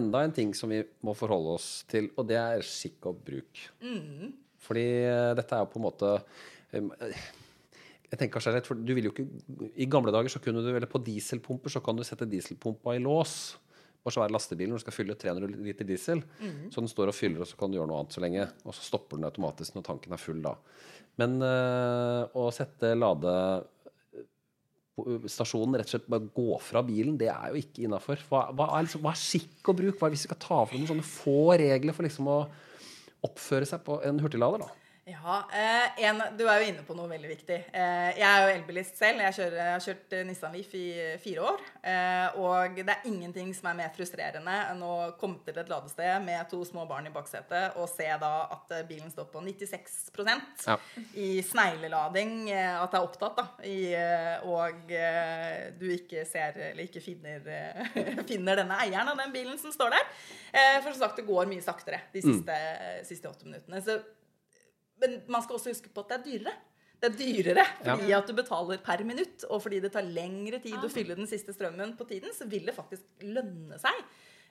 enda 0.00 0.24
en 0.24 0.32
ting 0.34 0.54
som 0.56 0.72
vi 0.72 0.80
må 1.04 1.12
forholde 1.16 1.58
oss 1.58 1.68
til, 1.92 2.08
og 2.16 2.26
det 2.32 2.40
er 2.40 2.64
skikk 2.64 3.10
og 3.12 3.20
bruk. 3.24 3.60
Fordi 4.64 4.86
eh, 5.04 5.30
dette 5.36 5.56
er 5.58 5.64
jo 5.66 5.72
på 5.74 5.80
en 5.82 5.84
måte 5.90 6.14
eh, 6.72 7.18
jeg 8.14 8.20
tenker 8.20 8.38
kanskje 8.38 8.54
rett, 8.54 8.68
for 8.70 8.78
du 8.78 8.94
vil 8.94 9.08
jo 9.08 9.12
ikke 9.14 9.70
I 9.82 9.90
gamle 9.90 10.14
dager 10.14 10.30
så 10.30 10.40
kunne 10.42 10.62
du 10.62 10.70
eller 10.70 10.90
på 10.90 11.02
dieselpumper 11.02 11.72
så 11.72 11.82
kan 11.84 11.98
du 11.98 12.04
sette 12.06 12.28
dieselpumpa 12.30 12.94
i 12.94 13.02
lås 13.02 13.56
på 14.04 14.12
svære 14.12 14.34
lastebiler 14.34 14.70
når 14.70 14.82
du 14.82 14.84
skal 14.84 14.94
fylle 14.94 15.16
300 15.18 15.62
liter 15.64 15.88
diesel. 15.88 16.20
Så 16.70 16.82
den 16.82 16.90
står 16.92 17.10
og 17.10 17.16
fyller, 17.16 17.40
og 17.40 17.48
så 17.48 17.56
kan 17.58 17.72
du 17.72 17.78
gjøre 17.78 17.88
noe 17.88 18.02
annet 18.02 18.12
så 18.14 18.20
lenge. 18.20 18.44
Og 18.68 18.76
så 18.76 18.84
stopper 18.84 19.16
den 19.16 19.24
automatisk 19.24 19.78
når 19.78 19.86
tanken 19.86 20.12
er 20.12 20.20
full 20.20 20.42
da. 20.44 20.52
Men 21.20 21.38
øh, 21.40 22.34
å 22.36 22.50
sette 22.52 22.90
lade 22.98 23.32
stasjonen 25.26 25.80
rett 25.80 25.88
og 25.88 25.94
slett 25.96 26.10
bare 26.12 26.28
gå 26.36 26.58
fra 26.62 26.84
bilen, 26.86 27.16
det 27.18 27.30
er 27.32 27.50
jo 27.50 27.64
ikke 27.64 27.88
innafor. 27.88 28.20
Hva, 28.28 28.44
hva, 28.54 28.68
liksom, 28.84 29.02
hva 29.02 29.14
er 29.14 29.22
skikk 29.24 29.72
og 29.72 29.80
bruk? 29.80 29.96
Hva 29.98 30.06
er 30.06 30.14
hvis 30.14 30.26
vi 30.26 30.30
skal 30.30 30.42
ta 30.44 30.60
for 30.60 30.76
noen 30.76 30.90
sånne 30.92 31.08
få 31.08 31.38
regler 31.64 31.96
for 31.96 32.06
liksom 32.06 32.30
å 32.30 32.38
oppføre 33.24 33.66
seg 33.66 33.82
på 33.88 33.98
en 34.06 34.20
hurtiglader, 34.22 34.66
da? 34.68 34.83
Ja, 35.04 35.48
eh, 35.52 36.04
en, 36.08 36.22
Du 36.38 36.46
er 36.48 36.62
jo 36.62 36.68
inne 36.70 36.82
på 36.86 36.94
noe 36.96 37.10
veldig 37.10 37.28
viktig. 37.28 37.56
Eh, 37.76 38.10
jeg 38.16 38.24
er 38.24 38.44
jo 38.46 38.52
elbilist 38.54 38.96
selv. 38.96 39.20
Jeg, 39.20 39.34
kjører, 39.36 39.56
jeg 39.60 39.74
har 39.74 39.82
kjørt 39.84 40.14
eh, 40.16 40.22
Nissan 40.24 40.54
Leaf 40.56 40.70
i 40.78 40.84
eh, 40.96 41.18
fire 41.20 41.42
år. 41.50 41.60
Eh, 41.84 42.38
og 42.40 42.78
det 42.78 42.88
er 42.94 43.04
ingenting 43.10 43.50
som 43.52 43.68
er 43.68 43.76
mer 43.82 43.92
frustrerende 43.92 44.54
enn 44.70 44.80
å 44.86 44.94
komme 45.20 45.42
til 45.44 45.60
et 45.60 45.68
ladested 45.68 46.24
med 46.24 46.48
to 46.48 46.62
små 46.64 46.86
barn 46.88 47.10
i 47.10 47.12
baksetet 47.12 47.76
og 47.76 47.90
se 47.92 48.08
da 48.22 48.32
at 48.56 48.72
eh, 48.78 48.86
bilen 48.88 49.12
står 49.12 49.28
på 49.34 49.44
96 49.44 50.00
Ja. 50.64 50.78
i 51.20 51.28
sneglelading, 51.44 52.48
at 52.54 52.88
det 52.94 52.98
er 52.98 53.04
opptatt, 53.04 53.36
da. 53.36 53.46
I, 53.66 53.76
og 54.48 54.88
du 55.80 55.86
ikke 55.92 56.24
ser 56.28 56.56
eller 56.70 56.86
ikke 56.86 57.02
finner, 57.04 57.44
finner 58.30 58.62
denne 58.62 58.80
eieren 58.86 59.12
av 59.12 59.20
den 59.20 59.32
bilen 59.36 59.60
som 59.60 59.72
står 59.74 59.92
der. 59.98 60.10
Eh, 60.54 60.80
for 60.80 60.92
som 60.94 61.04
sagt, 61.04 61.20
det 61.20 61.28
går 61.28 61.50
mye 61.52 61.64
saktere 61.64 62.00
de 62.14 62.24
siste, 62.24 62.60
siste 63.08 63.28
åtte 63.28 63.44
minuttene. 63.50 63.84
Så 63.84 64.00
men 65.04 65.18
man 65.30 65.44
skal 65.44 65.58
også 65.60 65.70
huske 65.74 65.92
på 65.94 66.04
at 66.04 66.12
det 66.14 66.18
er 66.18 66.24
dyrere. 66.30 66.54
Det 67.04 67.10
er 67.10 67.16
dyrere 67.18 67.64
fordi 67.84 68.12
at 68.16 68.28
du 68.30 68.32
betaler 68.38 68.78
per 68.80 69.02
minutt, 69.04 69.44
og 69.52 69.60
fordi 69.62 69.80
det 69.84 69.90
tar 69.92 70.06
lengre 70.08 70.60
tid 70.62 70.78
Ah. 70.78 70.86
å 70.86 70.92
fylle 70.92 71.16
den 71.18 71.28
siste 71.28 71.52
strømmen 71.52 71.96
på 71.98 72.06
tiden, 72.08 72.32
så 72.32 72.46
vil 72.48 72.64
det 72.70 72.74
faktisk 72.76 73.02
lønne 73.28 73.76
seg 73.82 73.98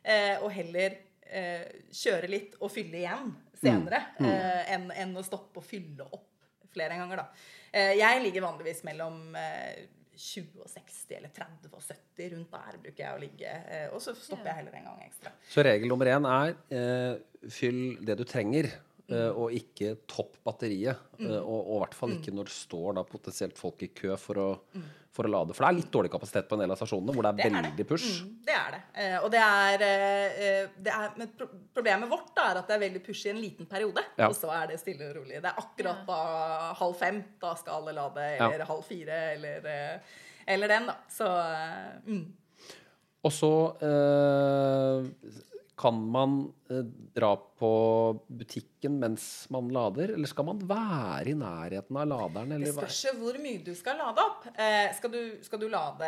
eh, 0.04 0.38
å 0.44 0.52
heller 0.54 1.00
eh, 1.26 1.66
kjøre 1.90 2.30
litt 2.30 2.56
og 2.62 2.70
fylle 2.72 3.00
igjen 3.02 3.32
senere 3.64 4.04
eh, 4.20 4.70
enn 4.76 4.90
en 4.92 5.18
å 5.18 5.24
stoppe 5.26 5.62
og 5.64 5.66
fylle 5.66 6.06
opp 6.12 6.30
flere 6.74 6.98
ganger, 7.00 7.24
da. 7.24 7.28
Eh, 7.74 7.96
jeg 7.98 8.22
ligger 8.28 8.46
vanligvis 8.46 8.84
mellom 8.86 9.36
eh, 9.40 9.86
20 10.14 10.62
og 10.62 10.70
60 10.70 11.16
eller 11.18 11.32
30 11.34 11.72
og 11.74 11.82
70. 11.82 12.28
Rundt 12.36 12.52
der 12.54 12.76
bruker 12.84 13.02
jeg 13.02 13.14
å 13.16 13.22
ligge. 13.22 13.50
Eh, 13.50 13.88
og 13.94 14.02
så 14.04 14.14
stopper 14.14 14.52
jeg 14.52 14.60
heller 14.62 14.76
en 14.78 14.90
gang 14.92 15.00
ekstra. 15.08 15.32
Så 15.50 15.64
regel 15.66 15.90
nummer 15.90 16.06
én 16.12 16.28
er 16.30 16.54
eh, 16.70 17.48
fyll 17.50 17.80
det 18.06 18.20
du 18.20 18.24
trenger, 18.30 18.70
eh, 18.70 18.93
og 19.36 19.52
ikke 19.52 19.98
topp 20.08 20.38
batteriet. 20.48 20.96
Eh, 21.20 21.38
og, 21.42 21.60
og 21.68 21.76
i 21.76 21.80
hvert 21.84 21.96
fall 21.98 22.14
ikke 22.16 22.32
når 22.34 22.46
det 22.50 22.54
står 22.56 22.94
da 22.96 23.04
potensielt 23.04 23.58
folk 23.60 23.82
i 23.84 23.90
kø 23.94 24.16
for 24.18 24.40
å, 24.40 24.48
for 25.14 25.28
å 25.28 25.32
lade. 25.34 25.54
For 25.54 25.66
det 25.66 25.70
er 25.70 25.78
litt 25.82 25.92
dårlig 25.94 26.10
kapasitet 26.14 26.48
på 26.50 26.56
en 26.56 26.64
del 26.64 26.72
av 26.74 26.80
stasjonene 26.80 27.14
hvor 27.14 27.28
det 27.28 27.34
er 27.34 27.38
Det 27.38 27.46
er 27.46 27.54
det. 27.54 27.64
veldig 27.68 27.86
push. 27.92 28.08
Mm, 28.24 28.32
det 28.48 28.56
er 28.58 28.72
det. 28.78 28.82
Eh, 29.04 29.18
og 29.20 29.30
det 29.36 29.42
er, 29.44 29.84
eh, 29.90 30.70
det 30.88 30.94
er 30.96 31.18
men 31.20 31.34
Problemet 31.76 32.10
vårt 32.10 32.32
da, 32.38 32.48
er 32.54 32.62
at 32.64 32.68
det 32.72 32.76
er 32.78 32.84
veldig 32.88 33.04
push 33.06 33.26
i 33.28 33.34
en 33.34 33.42
liten 33.44 33.66
periode, 33.70 34.04
Ja. 34.18 34.28
og 34.30 34.36
så 34.40 34.50
er 34.56 34.68
det 34.72 34.80
stille 34.80 35.10
og 35.12 35.16
rolig. 35.20 35.42
Det 35.44 35.52
er 35.52 35.62
akkurat 35.62 36.06
da 36.08 36.20
halv 36.80 36.96
fem, 36.98 37.24
da 37.42 37.54
skal 37.60 37.82
alle 37.82 37.94
lade, 38.00 38.22
eller 38.40 38.60
Ja. 38.64 38.66
halv 38.72 38.84
fire, 38.88 39.20
eller, 39.36 39.66
eh, 39.68 40.00
eller 40.48 40.68
den, 40.68 40.86
da. 40.88 40.96
Så 41.10 41.28
eh, 41.28 42.00
mm. 42.08 42.24
Og 43.24 43.32
så 43.32 43.50
eh, 43.80 45.06
kan 45.84 45.98
man 46.12 46.54
eh, 46.70 46.86
dra 47.16 47.36
på 47.60 47.72
butikken 48.28 49.00
mens 49.02 49.50
man 49.52 49.68
lader, 49.74 50.14
eller 50.16 50.30
skal 50.32 50.48
man 50.48 50.62
være 50.68 51.34
i 51.34 51.36
nærheten 51.36 51.98
av 52.00 52.08
laderen? 52.08 52.54
Det 52.64 52.72
spørs 52.72 53.02
hvor 53.20 53.40
mye 53.44 53.60
du 53.66 53.74
skal 53.76 54.00
lade 54.00 54.24
opp. 54.24 54.46
Eh, 54.54 54.94
skal, 54.96 55.12
du, 55.12 55.44
skal 55.44 55.60
du 55.60 55.68
lade 55.72 56.08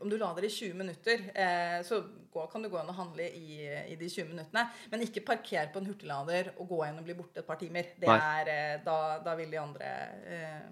Om 0.00 0.08
du 0.08 0.16
lader 0.16 0.46
i 0.48 0.52
20 0.54 0.78
minutter, 0.80 1.26
eh, 1.34 1.76
så 1.84 2.00
gå, 2.32 2.46
kan 2.48 2.64
du 2.64 2.70
gå 2.72 2.80
inn 2.80 2.92
og 2.94 2.96
handle 2.96 3.26
i, 3.28 3.60
i 3.92 3.98
de 4.00 4.08
20 4.08 4.30
minuttene. 4.32 4.64
Men 4.92 5.04
ikke 5.04 5.26
parker 5.26 5.68
på 5.74 5.82
en 5.82 5.90
hurtiglader 5.90 6.54
og 6.56 6.72
gå 6.72 6.80
inn 6.86 7.02
og 7.02 7.10
bli 7.10 7.18
borte 7.18 7.42
et 7.42 7.50
par 7.50 7.60
timer. 7.60 7.92
Det 8.00 8.08
er, 8.14 8.54
eh, 8.54 8.78
da, 8.86 8.96
da 9.26 9.36
vil 9.36 9.52
de 9.52 9.60
andre 9.60 9.92
eh, 10.24 10.64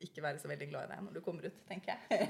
ikke 0.00 0.22
være 0.22 0.38
så 0.38 0.48
veldig 0.50 0.66
glad 0.70 0.84
i 0.86 0.90
deg 0.92 1.02
når 1.04 1.14
du 1.18 1.20
kommer 1.24 1.46
ut, 1.48 1.56
tenker 1.68 1.94
jeg. 1.94 2.28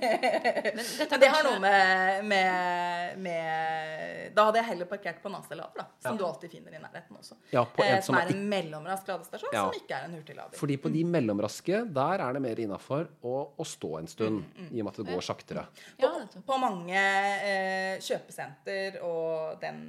Men 0.77 0.85
dette 0.85 1.09
Men 1.13 1.21
det 1.23 1.29
har 1.35 1.45
noe 1.47 1.59
med, 1.63 2.25
med, 2.31 3.19
med 3.27 4.35
Da 4.37 4.45
hadde 4.49 4.61
jeg 4.63 4.69
heller 4.71 4.89
parkert 4.91 5.21
på 5.23 5.33
Nasa-lader, 5.33 5.77
da. 5.83 5.87
Som 6.01 6.15
Ja. 6.15 6.19
du 6.21 6.25
alltid 6.29 6.51
finner 6.57 6.77
i 6.79 6.81
nærheten 6.83 7.19
også. 7.21 7.37
Ja, 7.53 7.65
på 7.65 7.85
en 7.85 7.95
eh, 7.95 8.01
som 8.03 8.15
som 8.15 8.21
er 8.23 8.29
er 8.31 8.35
en 8.37 8.45
mellomrask 8.49 9.09
ladestasjon, 9.13 9.53
Ja. 9.53 9.67
som 9.69 9.77
ikke 9.83 9.95
er 9.99 10.05
en 10.09 10.15
hurtiglader. 10.19 10.59
Fordi 10.59 10.77
på 10.81 10.93
de 10.93 11.05
mellomraske, 11.05 11.83
der 12.01 12.25
er 12.27 12.33
det 12.39 12.43
mer 12.43 12.61
innafor 12.65 13.09
å, 13.23 13.35
å 13.59 13.65
stå 13.69 13.99
en 13.99 14.07
stund. 14.11 14.45
Mm, 14.57 14.69
I 14.73 14.81
og 14.81 14.85
med 14.89 14.93
at 14.95 15.01
det 15.05 15.15
går 15.15 15.27
saktere. 15.29 15.67
Ja, 16.01 16.13
På, 16.35 16.45
på 16.53 16.59
mange 16.63 16.99
eh, 16.99 17.99
kjøpesenter 18.01 19.01
og 19.05 19.61
den 19.61 19.83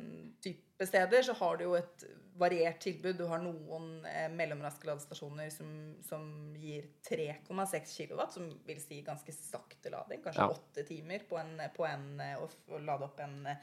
type 0.43 0.68
steder 0.87 1.21
så 1.27 1.33
har 1.33 1.57
du 1.57 1.63
jo 1.65 1.73
et 1.75 2.03
variert 2.39 2.79
tilbud. 2.79 3.17
Du 3.19 3.25
har 3.27 3.41
noen 3.43 4.05
eh, 4.07 4.29
mellomraske 4.31 4.87
ladestasjoner 4.87 5.49
som, 5.51 5.71
som 6.07 6.23
gir 6.55 6.85
3,6 7.09 7.95
kW, 7.97 8.21
som 8.31 8.45
vil 8.67 8.79
si 8.79 9.01
ganske 9.03 9.33
sakte 9.35 9.91
lading. 9.91 10.21
Kanskje 10.23 10.45
Ja. 10.47 10.83
timer 10.87 11.25
på, 11.29 11.37
en, 11.41 11.59
på 11.75 11.85
en, 11.89 12.05
eh, 12.23 12.37
å, 12.39 12.47
å 12.71 12.79
lade 12.79 13.09
opp 13.09 13.19
en, 13.25 13.35
eh, 13.51 13.57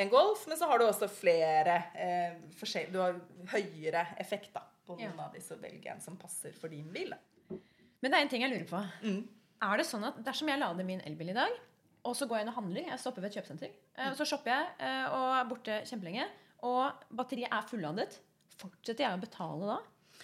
en 0.00 0.08
Golf. 0.08 0.46
Men 0.48 0.56
så 0.56 0.70
har 0.70 0.80
du 0.80 0.86
også 0.86 1.10
flere 1.12 1.76
eh, 1.94 2.38
forskjell, 2.56 2.88
Du 2.94 2.98
har 3.02 3.20
høyere 3.52 4.06
effekt 4.22 4.54
da, 4.56 4.64
på 4.86 4.96
noen 4.96 5.10
Ja. 5.12 5.26
av 5.26 5.36
disse. 5.36 5.58
Velg 5.60 5.84
en 5.92 6.00
som 6.00 6.16
passer 6.16 6.56
for 6.56 6.72
din 6.72 6.88
bil. 6.94 7.12
Da. 7.12 7.20
Men 8.00 8.10
det 8.10 8.16
er 8.16 8.22
en 8.24 8.32
ting 8.32 8.42
jeg 8.46 8.54
lurer 8.54 8.70
på. 8.70 8.80
Mm. 9.04 9.20
Er 9.62 9.76
det 9.78 9.84
sånn 9.86 10.08
at 10.08 10.16
dersom 10.24 10.48
jeg 10.50 10.58
lader 10.58 10.84
min 10.88 11.04
elbil 11.06 11.28
i 11.30 11.36
dag, 11.36 11.52
og 12.02 12.16
så 12.18 12.26
går 12.26 12.40
jeg 12.40 12.46
inn 12.46 12.50
og 12.50 12.56
handler, 12.56 12.86
jeg 12.88 12.98
stopper 12.98 13.22
ved 13.22 13.30
et 13.30 13.36
kjøpesenter, 13.38 13.74
mm. 13.94 14.06
og 14.08 14.16
så 14.18 14.24
shopper 14.26 14.50
jeg 14.50 14.72
eh, 14.88 15.04
og 15.14 15.26
er 15.36 15.44
borte 15.52 15.76
kjempelenge, 15.86 16.24
og 16.62 17.02
batteriet 17.18 17.52
er 17.52 17.66
fulladet, 17.68 18.20
fortsetter 18.58 19.06
jeg 19.06 19.18
å 19.18 19.22
betale 19.22 19.74
da? 19.74 19.80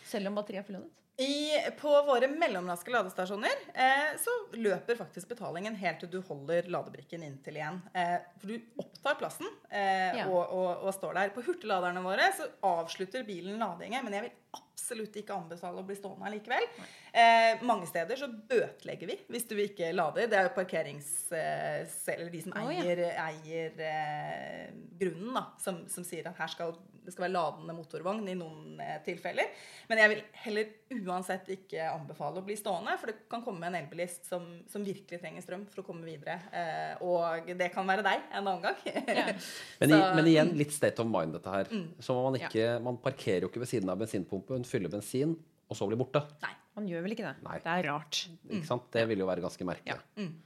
Selv 0.07 0.31
om 0.31 0.39
batteriet 0.39 0.63
er 0.65 0.69
fulladet? 0.71 0.95
I, 1.19 1.51
på 1.81 1.91
våre 2.07 2.29
mellomraske 2.31 2.93
ladestasjoner 2.95 3.63
eh, 3.75 4.13
så 4.23 4.31
løper 4.55 4.95
faktisk 5.01 5.33
betalingen 5.33 5.75
helt 5.81 5.99
til 5.99 6.13
du 6.13 6.21
holder 6.29 6.69
ladebrikken 6.71 7.25
inntil 7.27 7.59
igjen. 7.59 7.81
Eh, 7.91 8.21
for 8.39 8.53
du 8.53 8.79
opptar 8.79 9.17
plassen 9.19 9.49
eh, 9.67 10.15
Ja. 10.21 10.29
og, 10.31 10.45
og, 10.55 10.85
og 10.87 10.95
står 10.95 11.19
der. 11.19 11.33
På 11.35 11.43
hurtigladerne 11.43 12.05
våre 12.07 12.29
så 12.39 12.47
avslutter 12.71 13.27
bilen 13.27 13.59
ladingen, 13.59 14.07
men 14.07 14.15
jeg 14.15 14.29
vil 14.29 14.37
absolutt 14.57 15.17
ikke 15.21 15.37
anbefale 15.37 15.83
å 15.83 15.87
bli 15.87 15.97
stående 15.99 16.29
allikevel. 16.29 16.65
Eh, 17.13 17.65
mange 17.69 17.89
steder 17.91 18.17
så 18.17 18.29
bøtelegger 18.31 19.11
vi 19.11 19.17
hvis 19.29 19.49
du 19.51 19.57
ikke 19.61 19.91
lader. 19.93 20.31
Det 20.31 20.39
er 20.39 20.49
jo 20.49 20.55
parkerings... 20.57 21.11
Eh, 21.33 21.85
eller 22.15 22.31
de 22.33 22.45
som 22.45 22.55
Å, 22.57 22.69
ja. 22.73 22.85
eier, 22.85 23.03
eier 23.27 23.83
eh, 23.85 24.71
grunnen, 25.01 25.35
da, 25.37 25.45
som, 25.61 25.83
som 25.93 26.07
sier 26.07 26.31
at 26.31 26.41
her 26.41 26.55
skal 26.55 26.77
det 27.09 27.15
skal 27.15 27.25
være 27.25 27.37
ladende 27.39 27.73
motorvogn 27.73 28.27
i 28.29 28.35
noen 28.37 28.81
eh, 28.85 28.99
tilfeller. 29.01 29.49
Men 29.89 30.01
jeg 30.03 30.11
vil 30.13 30.19
heller 30.43 31.07
uansett 31.09 31.47
ikke 31.55 31.87
anbefale 31.89 32.43
å 32.43 32.45
bli 32.45 32.57
stående, 32.59 32.99
for 33.01 33.09
det 33.09 33.23
kan 33.33 33.41
komme 33.47 33.65
en 33.65 33.79
elbilist 33.79 34.29
som, 34.29 34.45
som 34.69 34.85
virkelig 34.85 35.23
trenger 35.23 35.45
strøm 35.45 35.65
for 35.71 35.81
å 35.81 35.87
komme 35.87 36.05
videre. 36.05 36.37
Eh, 36.53 37.01
og 37.09 37.49
det 37.57 37.71
kan 37.73 37.89
være 37.89 38.05
deg 38.05 38.27
en 38.29 38.43
annen 38.43 38.67
gang. 38.67 38.77
Ja. 39.09 39.25
Men, 39.81 39.93
i, 39.95 39.99
men 40.19 40.27
igjen, 40.27 40.49
litt 40.59 40.73
state 40.75 41.01
of 41.01 41.09
mind, 41.09 41.33
dette 41.37 41.53
her. 41.53 41.69
Mm. 41.71 41.85
Så 42.03 42.15
man, 42.19 42.37
ikke, 42.37 42.65
man 42.83 42.97
parkerer 43.01 43.45
jo 43.47 43.49
ikke 43.49 43.63
ved 43.63 43.71
siden 43.71 43.91
av 43.93 44.01
bensinpumpen, 44.01 44.38
fyller 44.69 44.93
bensin, 44.93 45.37
og 45.69 45.77
så 45.77 45.89
blir 45.89 46.01
borte. 46.01 46.25
Nei. 46.45 46.55
Man 46.79 46.87
gjør 46.87 47.03
vel 47.03 47.15
ikke 47.17 47.27
det? 47.27 47.39
Nei. 47.43 47.57
Det 47.59 47.73
er 47.73 47.89
rart. 47.91 48.21
Ikke 48.47 48.69
sant? 48.69 48.85
Det 48.95 49.03
vil 49.11 49.25
jo 49.25 49.27
være 49.27 49.43
ganske 49.43 49.67
merkelig. 49.67 49.97
Ja. 49.99 50.23
Mm. 50.23 50.37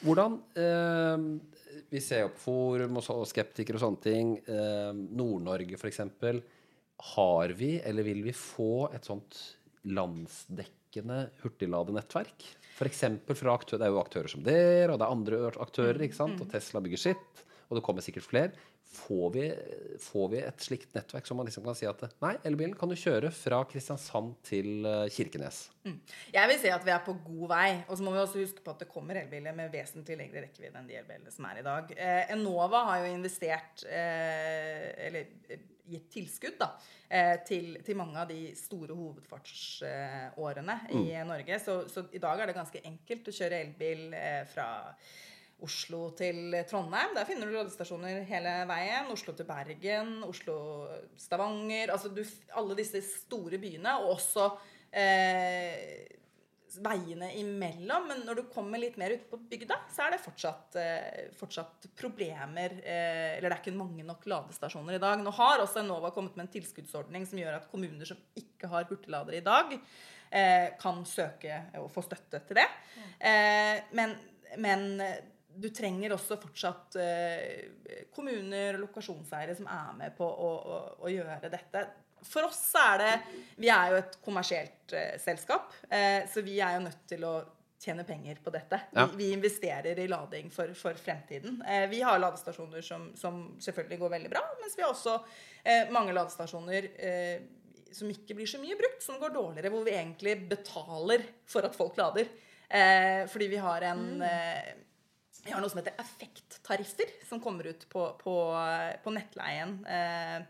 Hvordan 0.00 0.36
eh, 0.56 1.24
Vi 1.90 2.02
ser 2.04 2.22
jo 2.24 2.30
på 2.36 2.44
forum 2.44 3.00
og, 3.00 3.04
så, 3.04 3.16
og 3.18 3.26
skeptikere 3.28 3.80
og 3.80 3.82
sånne 3.82 4.04
ting. 4.04 4.36
Eh, 4.46 4.92
Nord-Norge, 4.94 5.74
f.eks. 5.80 6.04
Har 7.16 7.56
vi, 7.58 7.72
eller 7.82 8.06
vil 8.06 8.22
vi 8.22 8.36
få, 8.36 8.90
et 8.94 9.08
sånt 9.08 9.40
landsdekkende 9.90 11.18
hurtigladenettverk? 11.42 12.46
F.eks. 12.76 13.04
fra 13.36 13.54
aktører 13.56 13.82
Det 13.82 13.88
er 13.88 13.94
jo 13.94 14.00
aktører 14.00 14.32
som 14.32 14.44
dere, 14.44 14.92
og 14.92 15.00
det 15.00 15.06
er 15.06 15.14
andre 15.16 15.40
aktører, 15.64 16.02
ikke 16.06 16.20
sant? 16.20 16.40
Og 16.40 16.52
Tesla 16.52 16.82
bygger 16.84 17.02
sitt, 17.10 17.42
og 17.70 17.78
det 17.78 17.86
kommer 17.86 18.04
sikkert 18.04 18.26
flere. 18.26 18.68
Får 18.90 19.28
vi, 19.36 19.44
får 20.02 20.30
vi 20.32 20.40
et 20.42 20.64
slikt 20.66 20.96
nettverk 20.96 21.28
som 21.28 21.38
man 21.38 21.46
liksom 21.46 21.62
kan 21.62 21.76
si 21.78 21.86
at 21.86 22.02
nei, 22.20 22.34
elbilen 22.48 22.74
kan 22.76 22.90
du 22.90 22.98
kjøre 22.98 23.30
fra 23.30 23.62
Kristiansand 23.70 24.34
til 24.46 24.82
Kirkenes? 25.14 25.30
Kirkenes? 25.30 25.70
Jeg 26.34 26.50
vil 26.50 26.60
si 26.60 26.70
at 26.72 26.84
vi 26.84 26.92
er 26.94 27.02
på 27.04 27.14
god 27.24 27.48
vei. 27.52 27.68
Og 27.88 27.98
så 27.98 28.04
må 28.04 28.14
vi 28.14 28.22
også 28.22 28.42
huske 28.42 28.64
på 28.64 28.74
at 28.74 28.84
det 28.84 28.90
kommer 28.90 29.18
elbiler 29.20 29.56
med 29.56 29.72
vesentlig 29.72 30.18
lengre 30.20 30.44
rekkevidde 30.46 30.80
enn 30.80 30.88
de 30.90 30.98
elbilene 31.00 31.34
som 31.34 31.48
er 31.50 31.60
i 31.60 31.66
dag. 31.66 31.92
Eh, 31.96 32.32
Enova 32.34 32.84
har 32.90 33.04
jo 33.04 33.12
investert 33.14 33.84
eh, 33.88 34.90
Eller 35.06 35.30
eh, 35.48 35.66
gitt 35.90 36.06
tilskudd 36.12 36.54
da, 36.60 36.68
eh, 37.08 37.40
til, 37.46 37.80
til 37.82 37.98
mange 37.98 38.20
av 38.20 38.28
de 38.30 38.52
store 38.54 38.94
hovedfartsårene 38.94 40.76
i 40.94 41.02
Norge. 41.26 41.58
Så, 41.62 41.80
så 41.90 42.06
i 42.14 42.22
dag 42.22 42.38
er 42.38 42.50
det 42.50 42.58
ganske 42.60 42.84
enkelt 42.92 43.26
å 43.26 43.34
kjøre 43.34 43.58
elbil 43.64 44.14
eh, 44.14 44.44
fra 44.50 44.68
Oslo 45.66 46.10
til 46.18 46.54
Trondheim. 46.70 47.14
Der 47.16 47.28
finner 47.28 47.48
du 47.48 47.56
ladestasjoner 47.56 48.22
hele 48.28 48.54
veien. 48.70 49.10
Oslo 49.12 49.34
til 49.36 49.48
Bergen, 49.48 50.20
Oslo-Stavanger. 50.26 51.92
Altså 51.94 52.12
du, 52.14 52.22
alle 52.56 52.78
disse 52.78 53.02
store 53.04 53.60
byene. 53.62 53.96
Og 54.02 54.16
også 54.16 54.48
eh, 54.92 56.20
veiene 56.78 57.30
imellom. 57.40 58.06
Men 58.10 58.22
når 58.26 58.40
du 58.40 58.44
kommer 58.52 58.80
litt 58.80 58.98
mer 59.00 59.14
ut 59.16 59.26
på 59.30 59.38
bygda, 59.50 59.80
så 59.92 60.06
er 60.06 60.14
det 60.14 60.22
fortsatt, 60.22 60.78
eh, 60.78 61.32
fortsatt 61.38 61.90
problemer. 61.98 62.76
Eh, 62.84 63.38
eller 63.38 63.48
det 63.48 63.56
er 63.56 63.62
ikke 63.64 63.78
mange 63.78 64.06
nok 64.06 64.26
ladestasjoner 64.30 64.98
i 64.98 65.02
dag. 65.02 65.18
Nå 65.24 65.34
har 65.34 65.64
også 65.64 65.82
Enova 65.82 66.12
kommet 66.14 66.36
med 66.36 66.46
en 66.46 66.54
tilskuddsordning 66.54 67.26
som 67.26 67.40
gjør 67.40 67.58
at 67.58 67.70
kommuner 67.72 68.06
som 68.06 68.20
ikke 68.38 68.70
har 68.70 68.88
hurtigladere 68.90 69.40
i 69.40 69.46
dag, 69.46 69.76
eh, 70.30 70.70
kan 70.80 71.04
søke 71.04 71.64
og 71.80 71.90
få 71.90 72.02
støtte 72.06 72.42
til 72.46 72.60
det. 72.60 72.68
Eh, 73.18 73.82
men, 73.92 74.16
men 74.58 75.02
du 75.54 75.68
trenger 75.74 76.14
også 76.14 76.38
fortsatt 76.40 76.98
eh, 77.00 78.04
kommuner 78.14 78.76
og 78.76 78.86
lokasjonseiere 78.86 79.56
som 79.58 79.68
er 79.70 79.96
med 79.98 80.14
på 80.18 80.26
å, 80.26 80.50
å, 80.58 80.78
å 81.06 81.12
gjøre 81.12 81.50
dette. 81.52 81.84
For 82.26 82.44
oss 82.44 82.60
er 82.76 82.98
det 83.00 83.12
Vi 83.60 83.70
er 83.72 83.94
jo 83.94 84.00
et 84.02 84.18
kommersielt 84.24 84.94
eh, 84.96 85.16
selskap, 85.22 85.72
eh, 85.88 86.26
så 86.30 86.44
vi 86.46 86.58
er 86.60 86.76
jo 86.76 86.84
nødt 86.88 87.06
til 87.08 87.24
å 87.28 87.34
tjene 87.80 88.04
penger 88.04 88.36
på 88.44 88.52
dette. 88.52 88.80
Ja. 88.92 89.06
Vi, 89.08 89.22
vi 89.22 89.30
investerer 89.32 89.98
i 89.98 90.08
lading 90.10 90.50
for, 90.52 90.72
for 90.76 90.98
fremtiden. 91.00 91.62
Eh, 91.64 91.86
vi 91.88 92.02
har 92.04 92.20
ladestasjoner 92.20 92.84
som, 92.84 93.08
som 93.16 93.40
selvfølgelig 93.62 94.02
går 94.02 94.12
veldig 94.18 94.32
bra, 94.34 94.42
mens 94.60 94.76
vi 94.76 94.84
har 94.84 94.92
også 94.92 95.16
eh, 95.64 95.88
mange 95.94 96.12
ladestasjoner 96.16 96.90
eh, 97.00 97.48
som 97.90 98.10
ikke 98.12 98.36
blir 98.38 98.46
så 98.46 98.60
mye 98.62 98.76
brukt, 98.78 99.02
som 99.02 99.18
går 99.20 99.32
dårligere, 99.34 99.72
hvor 99.72 99.86
vi 99.86 99.96
egentlig 99.96 100.36
betaler 100.50 101.24
for 101.48 101.66
at 101.66 101.76
folk 101.76 101.96
lader. 101.98 102.28
Eh, 102.68 103.24
fordi 103.32 103.48
vi 103.50 103.64
har 103.64 103.88
en 103.88 104.04
eh, 104.22 104.68
vi 105.44 105.52
har 105.54 105.60
noe 105.62 105.70
som 105.72 105.80
heter 105.80 105.96
effekttariffer, 106.02 107.12
som 107.28 107.40
kommer 107.40 107.70
ut 107.72 107.86
på, 107.88 108.06
på, 108.20 108.34
på 109.04 109.12
nettleien 109.14 109.78
eh, 109.88 110.40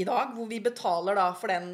i 0.00 0.04
dag. 0.08 0.32
Hvor 0.36 0.48
vi 0.48 0.60
betaler 0.64 1.18
da 1.18 1.30
for 1.36 1.52
den 1.52 1.72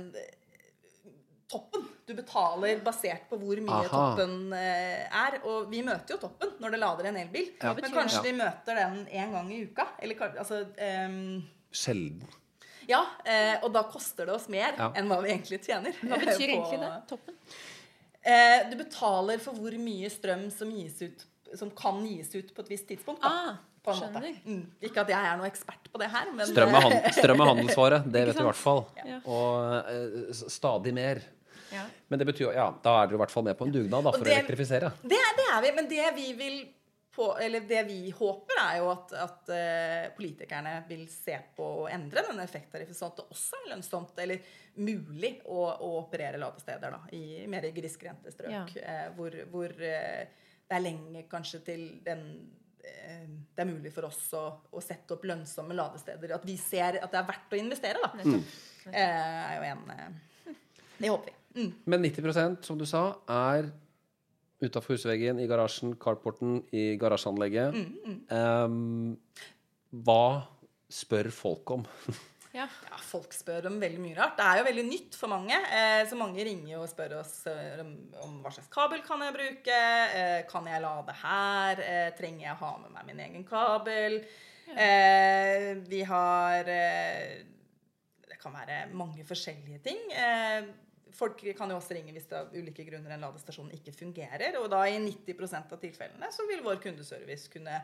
toppen. 1.52 1.84
Du 2.06 2.14
betaler 2.16 2.80
basert 2.84 3.28
på 3.30 3.38
hvor 3.40 3.60
mye 3.62 3.78
Aha. 3.84 3.88
toppen 3.92 4.52
eh, 4.56 5.04
er. 5.06 5.38
Og 5.48 5.68
vi 5.72 5.82
møter 5.86 6.16
jo 6.16 6.20
toppen 6.24 6.54
når 6.62 6.74
det 6.74 6.80
lader 6.82 7.10
en 7.10 7.18
elbil. 7.22 7.50
Ja. 7.60 7.74
Men 7.78 7.94
kanskje 7.94 8.20
ja. 8.20 8.26
vi 8.26 8.36
møter 8.40 8.80
den 8.80 9.02
én 9.08 9.34
gang 9.36 9.50
i 9.52 9.62
uka. 9.68 9.88
Eller 10.02 10.24
altså 10.32 10.62
ehm, 10.80 11.42
Sjelden. 11.72 12.24
Ja, 12.88 13.04
eh, 13.24 13.60
og 13.62 13.70
da 13.76 13.84
koster 13.86 14.26
det 14.26 14.34
oss 14.34 14.48
mer 14.50 14.74
Ja. 14.78 14.90
enn 14.98 15.06
hva 15.10 15.20
vi 15.22 15.30
egentlig 15.30 15.60
tjener. 15.62 15.94
Hva 16.02 16.18
betyr 16.18 16.40
på- 16.40 16.48
egentlig 16.56 16.80
det? 16.82 16.94
Toppen? 17.12 17.36
Eh, 18.22 18.58
du 18.70 18.76
betaler 18.78 19.38
for 19.42 19.58
hvor 19.58 19.76
mye 19.82 20.10
strøm 20.10 20.48
som, 20.54 20.70
gis 20.74 20.98
ut, 21.02 21.24
som 21.58 21.70
kan 21.76 22.00
gis 22.06 22.32
ut 22.34 22.54
på 22.56 22.64
et 22.64 22.72
visst 22.74 22.88
tidspunkt. 22.88 23.22
Da, 23.22 23.28
Ah, 23.32 23.56
på 23.82 23.90
en 23.94 24.12
måte. 24.14 24.32
Mm. 24.46 24.64
Ikke 24.80 25.02
at 25.02 25.08
jeg 25.10 25.18
er 25.30 25.36
noen 25.40 25.48
ekspert 25.50 25.88
på 25.92 25.98
det 25.98 26.08
her, 26.12 26.28
men 26.32 26.46
Strøm 26.46 26.74
er, 26.78 26.84
han, 26.86 26.92
strøm 27.18 27.40
er 27.42 27.50
handelsvare, 27.52 28.02
det 28.06 28.26
vet 28.28 28.36
du 28.38 28.42
i 28.44 28.48
hvert 28.48 28.60
fall. 28.62 28.84
Ja. 29.02 29.16
Og 29.26 29.88
uh, 29.88 30.44
stadig 30.52 30.92
mer. 30.94 31.22
Ja. 31.72 31.86
Men 32.12 32.20
det 32.20 32.28
betyr 32.28 32.46
jo, 32.50 32.52
ja, 32.54 32.68
da 32.84 32.98
er 33.00 33.08
dere 33.10 33.16
i 33.18 33.22
hvert 33.24 33.32
fall 33.32 33.46
med 33.48 33.56
på 33.58 33.66
en 33.66 33.72
dugnad 33.74 34.04
da, 34.06 34.12
for 34.12 34.22
det- 34.24 34.36
å 34.36 34.38
elektrifisere. 34.42 34.92
Det, 35.02 35.18
det 35.40 35.48
er 35.50 35.60
vi, 35.64 35.72
men 35.80 35.88
det 35.90 36.06
vi 36.18 36.28
vil 36.38 36.60
på, 37.12 37.26
eller 37.44 37.60
det 37.68 37.82
vi 37.90 37.98
håper, 38.16 38.56
er 38.62 38.76
jo 38.80 38.86
at, 38.92 39.10
at 39.20 39.50
uh, 39.52 40.12
politikerne 40.16 40.76
vil 40.88 41.02
se 41.12 41.34
på 41.56 41.66
å 41.82 41.88
endre 41.92 42.22
denne 42.28 42.44
effekttariffen, 42.46 42.96
sånn 42.96 43.10
at 43.12 43.18
det 43.20 43.26
også 43.34 43.58
er 43.58 43.66
lønnsomt 43.74 44.22
eller 44.24 44.46
mulig 44.80 45.34
å, 45.44 45.66
å 45.74 45.90
operere 45.98 46.40
ladesteder 46.40 46.94
da, 46.94 47.02
i 47.12 47.42
mer 47.52 47.66
grisgrendte 47.76 48.32
strøk. 48.32 48.54
Ja. 48.54 48.62
Uh, 48.78 49.10
hvor 49.18 49.36
hvor 49.52 49.74
eh, 49.84 50.22
det 50.72 50.78
er 50.78 50.86
lenge 50.86 51.26
kanskje 51.28 51.58
til 51.66 51.82
den 52.04 52.24
eh, 52.80 53.26
det 53.52 53.60
er 53.60 53.68
mulig 53.68 53.92
for 53.92 54.08
oss 54.08 54.24
å, 54.38 54.42
å 54.72 54.80
sette 54.80 55.12
opp 55.12 55.26
lønnsomme 55.28 55.76
ladesteder. 55.76 56.32
At 56.38 56.46
vi 56.48 56.56
ser 56.56 56.96
at 57.02 57.12
det 57.12 57.20
er 57.20 57.28
verdt 57.28 57.52
å 57.52 57.60
investere. 57.60 58.00
da. 58.00 58.24
Mm. 58.24 58.40
Eh, 58.88 58.96
er 58.96 59.58
jo 59.58 59.66
en 59.68 59.92
eh, 59.92 60.56
Det 60.96 61.10
håper 61.12 61.28
vi. 61.28 61.36
Mm. 61.60 61.70
Men 61.92 62.06
90% 62.08 62.64
som 62.64 62.80
du 62.80 62.86
sa, 62.88 63.04
er 63.28 63.68
utafor 64.62 64.96
husveggen, 64.96 65.42
i 65.42 65.48
garasjen, 65.50 65.92
carporten, 66.00 66.62
i 66.72 66.94
garasjeanlegget. 67.00 67.76
Mm, 67.76 68.18
Ehm, 68.32 69.16
hva 70.06 70.46
spør 70.88 71.28
folk 71.34 71.76
om? 71.76 71.84
Ja. 72.52 72.66
Ja, 72.90 72.98
Folk 73.00 73.32
spør 73.32 73.70
om 73.70 73.78
veldig 73.80 74.00
mye 74.02 74.16
rart. 74.18 74.36
Det 74.36 74.44
er 74.44 74.60
jo 74.60 74.66
veldig 74.66 74.84
nytt 74.84 75.16
for 75.16 75.32
mange. 75.32 75.56
Eh, 75.56 76.02
så 76.08 76.18
mange 76.20 76.44
ringer 76.44 76.82
og 76.82 76.90
spør 76.90 77.14
oss 77.22 77.46
eh, 77.48 77.80
om, 78.20 78.38
hva 78.44 78.52
slags 78.52 78.68
kabel 78.72 79.00
kan 79.06 79.24
jeg 79.24 79.36
bruke. 79.38 79.78
Eh, 80.18 80.42
kan 80.50 80.68
jeg 80.68 80.84
lade 80.84 81.16
her? 81.22 81.80
Eh, 81.86 82.10
trenger 82.18 82.50
jeg 82.50 82.60
ha 82.60 82.72
med 82.82 82.92
meg 82.92 83.08
min 83.08 83.24
egen 83.24 83.46
kabel? 83.48 84.20
Eh, 84.76 85.72
vi 85.88 86.04
har 86.08 86.68
eh, 86.70 87.40
Det 88.28 88.38
kan 88.40 88.54
være 88.60 88.84
mange 89.00 89.24
forskjellige 89.24 89.80
ting. 89.88 90.04
Eh, 90.12 90.68
folk 91.16 91.40
kan 91.56 91.72
jo 91.72 91.80
også 91.80 91.96
ringe 91.96 92.12
hvis 92.12 92.28
det 92.28 92.38
av 92.38 92.52
ulike 92.56 92.84
grunner 92.88 93.16
en 93.16 93.24
ladestasjon 93.24 93.72
ikke 93.76 93.96
fungerer. 93.96 94.60
Og 94.60 94.68
da 94.72 94.84
i 94.88 95.00
90% 95.00 95.72
av 95.72 95.80
tilfellene 95.80 96.28
så 96.32 96.44
vil 96.52 96.64
vår 96.64 96.84
kundeservice 96.84 97.48
kunne 97.52 97.80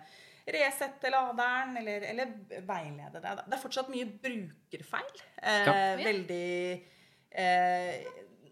resette 0.55 1.11
laderen 1.13 1.77
eller, 1.81 2.05
eller 2.13 2.33
veilede 2.69 3.21
deg. 3.25 3.43
Det 3.47 3.57
er 3.59 3.63
fortsatt 3.65 3.91
mye 3.93 4.07
brukerfeil. 4.23 5.21
Eh, 5.43 5.67
Ja. 5.69 5.75
Veldig 6.01 6.45
eh, 7.31 8.07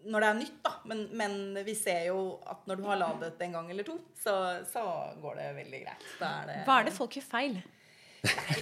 Når 0.07 0.23
det 0.23 0.27
er 0.29 0.37
nytt, 0.41 0.59
da. 0.63 0.71
Men, 0.87 1.01
men 1.19 1.33
vi 1.67 1.73
ser 1.75 2.05
jo 2.07 2.19
at 2.47 2.67
når 2.69 2.79
du 2.79 2.83
har 2.87 2.99
ladet 3.01 3.41
en 3.43 3.57
gang 3.57 3.71
eller 3.73 3.83
to, 3.87 3.97
så, 4.15 4.35
så 4.69 4.83
går 5.23 5.35
det 5.41 5.47
veldig 5.57 5.81
greit. 5.83 6.05
Da 6.21 6.29
er 6.43 6.51
det, 6.53 6.59
Hva 6.67 6.77
er 6.79 6.87
det 6.87 6.93
folk 6.95 7.17
gjør 7.17 7.25
feil? 7.27 7.57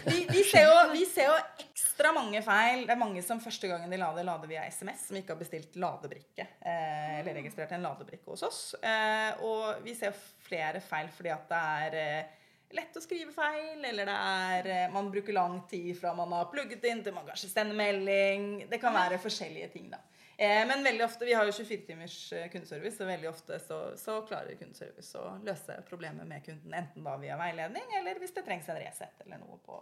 vi, 0.06 0.18
vi, 0.30 0.42
ser 0.44 0.66
jo, 0.68 0.74
vi 0.92 1.06
ser 1.10 1.30
jo 1.30 1.36
ekstra 1.64 2.12
mange 2.14 2.42
feil. 2.46 2.84
Det 2.86 2.94
er 2.96 3.00
mange 3.00 3.22
som 3.26 3.40
første 3.42 3.70
gangen 3.72 3.90
de 3.94 3.98
lader, 4.02 4.26
lader 4.28 4.50
via 4.52 4.66
SMS, 4.70 5.06
som 5.10 5.18
ikke 5.20 5.34
har 5.34 5.40
bestilt 5.40 5.78
ladebrikke. 5.80 6.48
Eh, 6.60 7.20
eller 7.22 7.38
registrert 7.40 7.72
en 7.78 7.86
ladebrikke 7.86 8.30
hos 8.34 8.44
oss. 8.46 8.60
Eh, 8.82 9.46
og 9.46 9.84
vi 9.86 9.94
ser 9.98 10.18
flere 10.46 10.82
feil 10.84 11.08
fordi 11.16 11.32
at 11.34 11.46
det 11.50 11.62
er 11.86 12.00
eh, 12.02 12.42
lett 12.74 12.98
å 12.98 13.02
skrive 13.04 13.32
feil, 13.36 13.86
eller 13.86 14.06
det 14.10 14.16
er 14.16 14.68
eh, 14.74 14.92
Man 14.94 15.12
bruker 15.12 15.34
lang 15.34 15.62
tid 15.70 15.92
fra 16.00 16.14
man 16.18 16.32
har 16.34 16.50
plugget 16.52 16.84
inn 16.90 17.04
til 17.06 17.14
man 17.14 17.26
kanskje 17.28 17.50
sender 17.52 17.76
melding. 17.78 18.66
Det 18.72 18.80
kan 18.82 18.94
være 18.96 19.20
forskjellige 19.22 19.70
ting, 19.74 19.90
da. 19.94 20.00
Eh, 20.38 20.66
men 20.68 20.84
veldig 20.84 21.06
ofte, 21.06 21.26
vi 21.26 21.34
har 21.34 21.46
jo 21.48 21.54
24 21.56 21.86
timers 21.88 22.18
eh, 22.36 22.50
kundeservice, 22.52 23.00
og 23.04 23.08
veldig 23.08 23.30
ofte 23.30 23.60
så, 23.64 23.78
så 23.96 24.18
klarer 24.28 24.58
kundeservice 24.60 25.16
å 25.22 25.38
løse 25.48 25.78
problemet 25.88 26.28
med 26.28 26.44
kunden. 26.44 26.74
Enten 26.76 27.06
da 27.08 27.16
via 27.22 27.38
veiledning, 27.40 27.86
eller 28.02 28.20
hvis 28.20 28.34
det 28.36 28.44
trengs 28.48 28.68
en 28.70 28.82
Resett 28.82 29.24
eller 29.26 29.40
noe 29.40 29.62
på, 29.64 29.80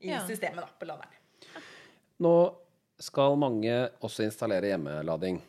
i 0.00 0.12
Ja. 0.12 0.20
systemet 0.28 0.62
da, 0.62 0.68
på 0.78 0.86
laderen. 0.86 1.18
Nå 2.22 2.34
skal 3.02 3.34
mange 3.38 3.74
også 4.02 4.22
installere 4.26 4.70
hjemmelading. 4.70 5.40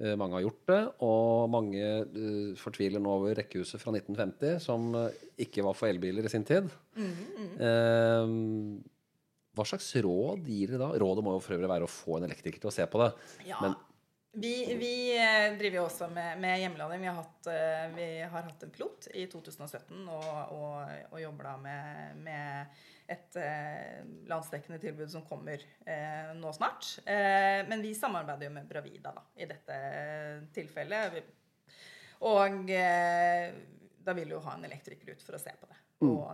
Eh, 0.00 0.16
Mange 0.18 0.34
har 0.38 0.42
gjort 0.42 0.64
det, 0.66 0.80
og 1.06 1.50
mange 1.52 1.82
uh, 2.10 2.54
fortviler 2.58 3.02
nå 3.02 3.12
over 3.14 3.36
rekkehuset 3.38 3.78
fra 3.78 3.92
1950, 3.94 4.56
som 4.64 4.88
uh, 4.96 5.06
ikke 5.38 5.62
var 5.62 5.76
for 5.78 5.86
elbiler 5.86 6.26
i 6.26 6.32
sin 6.32 6.46
tid. 6.46 6.66
Eh, 6.98 8.32
hva 9.54 9.66
slags 9.70 9.92
råd 10.02 10.48
gir 10.50 10.72
dere 10.72 10.82
da? 10.82 10.88
Rådet 10.98 11.22
må 11.22 11.36
jo 11.36 11.42
for 11.44 11.54
øvrig 11.54 11.70
være 11.70 11.86
å 11.86 11.90
få 11.90 12.18
en 12.18 12.26
elektriker 12.26 12.58
til 12.62 12.72
å 12.72 12.74
se 12.74 12.86
på 12.90 13.04
det. 13.04 13.12
Ja. 13.46 13.60
Men 13.62 13.76
Vi, 14.34 14.54
vi 14.80 14.94
driver 15.60 15.76
jo 15.78 15.84
også 15.84 16.08
med, 16.10 16.40
med 16.42 16.58
hjemmelading. 16.58 17.04
Vi 17.04 17.06
har, 17.06 17.20
hatt, 17.20 17.50
vi 17.94 18.08
har 18.18 18.48
hatt 18.48 18.64
en 18.66 18.72
pilot 18.74 19.06
i 19.14 19.28
2017 19.30 20.08
og, 20.10 20.56
og, 20.56 20.90
og 21.12 21.20
jobber 21.22 21.52
da 21.52 21.54
med, 21.62 22.18
med 22.26 22.82
et 23.10 23.36
eh, 23.36 24.00
landsdekkende 24.30 24.78
tilbud 24.80 25.10
som 25.12 25.24
kommer 25.28 25.60
eh, 25.86 26.30
nå 26.38 26.52
snart. 26.56 26.98
Eh, 27.04 27.60
men 27.68 27.82
vi 27.84 27.94
samarbeider 27.96 28.48
jo 28.48 28.54
med 28.54 28.68
Bravida 28.68 29.12
da, 29.16 29.24
i 29.36 29.48
dette 29.50 29.78
tilfellet. 30.56 31.18
Og 32.24 32.70
eh, 32.72 33.56
da 34.04 34.16
vil 34.16 34.30
vi 34.30 34.36
jo 34.36 34.44
ha 34.46 34.56
en 34.56 34.64
elektriker 34.68 35.12
ut 35.12 35.24
for 35.24 35.36
å 35.36 35.42
se 35.42 35.52
på 35.60 35.68
det. 35.68 35.80
Og, 36.04 36.24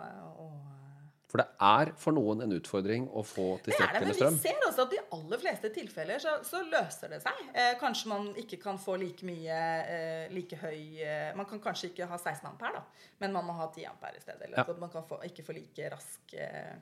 og 0.45 0.90
For 1.31 1.39
det 1.39 1.47
er 1.63 1.93
for 2.01 2.17
noen 2.17 2.43
en 2.43 2.53
utfordring 2.57 3.05
å 3.15 3.23
få 3.27 3.45
det 3.63 3.77
er 3.77 3.93
det, 3.95 4.01
men 4.03 4.17
vi 4.19 4.43
ser 4.43 4.65
også 4.67 4.87
at 4.89 4.95
i 4.97 5.01
aller 5.15 5.39
fleste 5.39 5.71
tilfeller 5.75 6.19
så, 6.23 6.33
så 6.47 6.63
løser 6.67 7.13
det 7.15 7.21
seg. 7.23 7.43
Eh, 7.55 7.75
kanskje 7.79 8.11
man 8.11 8.31
ikke 8.41 8.59
kan 8.65 8.81
få 8.83 8.97
like 8.99 9.27
mye, 9.29 9.61
eh, 9.87 10.25
like 10.35 10.59
høy 10.59 10.99
eh, 11.07 11.31
Man 11.39 11.47
kan 11.47 11.63
kanskje 11.63 11.93
ikke 11.93 12.09
ha 12.11 12.19
16 12.19 12.49
ampere, 12.51 12.81
da, 12.81 13.11
men 13.23 13.37
man 13.37 13.47
må 13.47 13.55
ha 13.61 13.69
10 13.71 13.87
ampere 13.93 14.19
i 14.19 14.25
stedet. 14.25 14.49
Eller 14.49 14.59
Ja. 14.59 14.67
at 14.67 14.83
man 14.83 14.91
kan 14.91 15.07
få, 15.07 15.21
ikke 15.31 15.47
få 15.47 15.55
like 15.55 15.91
rask 15.95 16.35
eh, 16.35 16.75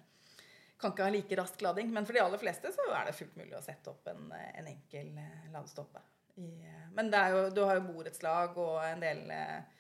Kan 0.79 0.95
ikke 0.95 1.09
ha 1.09 1.13
like 1.13 1.37
rask 1.37 1.61
lading. 1.67 1.93
Men 1.93 2.07
for 2.07 2.17
de 2.17 2.23
aller 2.23 2.41
fleste 2.41 2.73
så 2.73 2.89
er 2.95 3.09
det 3.11 3.17
fullt 3.19 3.37
mulig 3.37 3.57
å 3.59 3.65
sette 3.65 3.91
opp 3.93 4.09
en, 4.09 4.31
eh, 4.33 4.53
en 4.63 4.71
enkel 4.73 5.13
eh, 5.19 5.49
ladestoppe. 5.53 6.01
I, 6.39 6.53
men 6.95 7.11
jo, 7.11 7.49
du 7.51 7.65
har 7.67 7.81
jo 7.81 7.89
borettslag 7.91 8.57
og 8.63 8.79
en 8.87 9.03
del 9.03 9.27
Eh, 9.35 9.78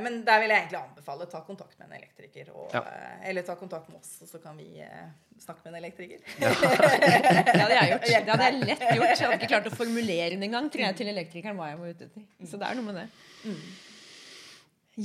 men 0.00 0.22
der 0.24 0.40
vil 0.40 0.48
jeg 0.54 0.62
egentlig 0.62 0.78
anbefale 0.80 1.26
ta 1.28 1.40
kontakt 1.44 1.78
med 1.78 1.90
en 1.90 1.96
elektriker. 1.98 2.48
Og, 2.54 2.70
Ja. 2.72 2.80
eh, 2.88 3.28
eller 3.28 3.42
ta 3.44 3.54
kontakt 3.60 3.88
med 3.92 3.98
oss, 4.00 4.14
og 4.22 4.28
så 4.30 4.38
kan 4.42 4.56
vi 4.56 4.80
eh, 4.80 5.10
snakke 5.38 5.60
med 5.66 5.74
en 5.74 5.78
elektriker. 5.84 6.18
Det 6.40 7.60
hadde 7.60 7.76
jeg 7.76 7.90
gjort. 7.92 8.06
Det 8.08 8.32
hadde 8.32 8.46
jeg 8.48 8.60
lett 8.64 8.80
gjort. 8.80 9.12
Jeg 9.12 9.26
hadde 9.26 9.38
ikke 9.40 9.50
klart 9.52 9.68
å 9.68 9.74
formulere 9.76 10.30
det 10.36 10.48
engang. 10.48 10.70
Tror 10.72 10.84
jeg 10.86 10.96
til 10.96 11.12
elektrikeren 11.12 11.56
hva 11.60 11.68
jeg 11.72 11.78
må 11.82 11.90
ut 11.92 12.04
etter. 12.06 12.24
Så 12.48 12.56
det 12.60 12.70
er 12.70 12.74
noe 12.80 12.88
med 12.88 13.00
det. 13.02 13.08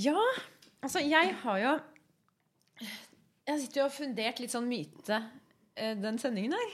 Ja, 0.05 0.23
altså 0.83 0.99
jeg 1.03 1.35
har 1.43 1.59
jo 1.61 1.73
Jeg 3.47 3.59
sitter 3.61 3.81
jo 3.81 3.85
og 3.85 3.93
fundert 3.93 4.39
litt 4.41 4.51
sånn 4.55 4.65
myte 4.67 5.19
eh, 5.77 5.93
den 5.99 6.17
sendingen 6.19 6.55
her. 6.55 6.71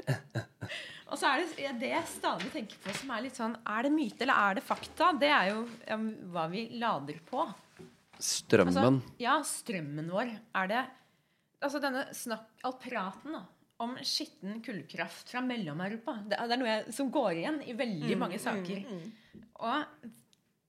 Og 1.10 1.18
så 1.18 1.26
er 1.26 1.42
det 1.42 1.72
det 1.80 1.88
jeg 1.90 2.06
stadig 2.06 2.50
tenker 2.54 2.78
på 2.84 2.92
som 2.94 3.10
er 3.16 3.24
litt 3.24 3.34
sånn 3.38 3.56
Er 3.66 3.82
det 3.86 3.90
myte 3.94 4.22
eller 4.22 4.38
er 4.50 4.54
det 4.60 4.62
fakta? 4.66 5.08
Det 5.18 5.30
er 5.34 5.48
jo 5.50 5.64
ja, 5.88 5.96
hva 6.30 6.44
vi 6.52 6.68
lader 6.78 7.18
på. 7.26 7.44
Strømmen. 8.20 8.76
Altså, 9.00 9.16
ja, 9.22 9.38
strømmen 9.46 10.10
vår. 10.12 10.30
Er 10.60 10.70
det 10.70 10.82
Altså 11.60 11.80
denne 11.82 12.06
snakk, 12.16 12.46
all 12.64 12.72
praten 12.80 13.34
da, 13.36 13.42
om 13.84 13.96
skitten 14.00 14.62
kullkraft 14.64 15.28
fra 15.28 15.42
Mellom-Europa, 15.44 16.14
det, 16.30 16.38
er- 16.38 16.48
det 16.48 16.54
er 16.56 16.60
noe 16.62 16.70
jeg, 16.70 16.94
som 16.96 17.10
går 17.12 17.30
igjen 17.36 17.58
i 17.68 17.74
veldig 17.76 18.16
mange 18.16 18.38
saker. 18.40 18.80
Og 19.60 20.06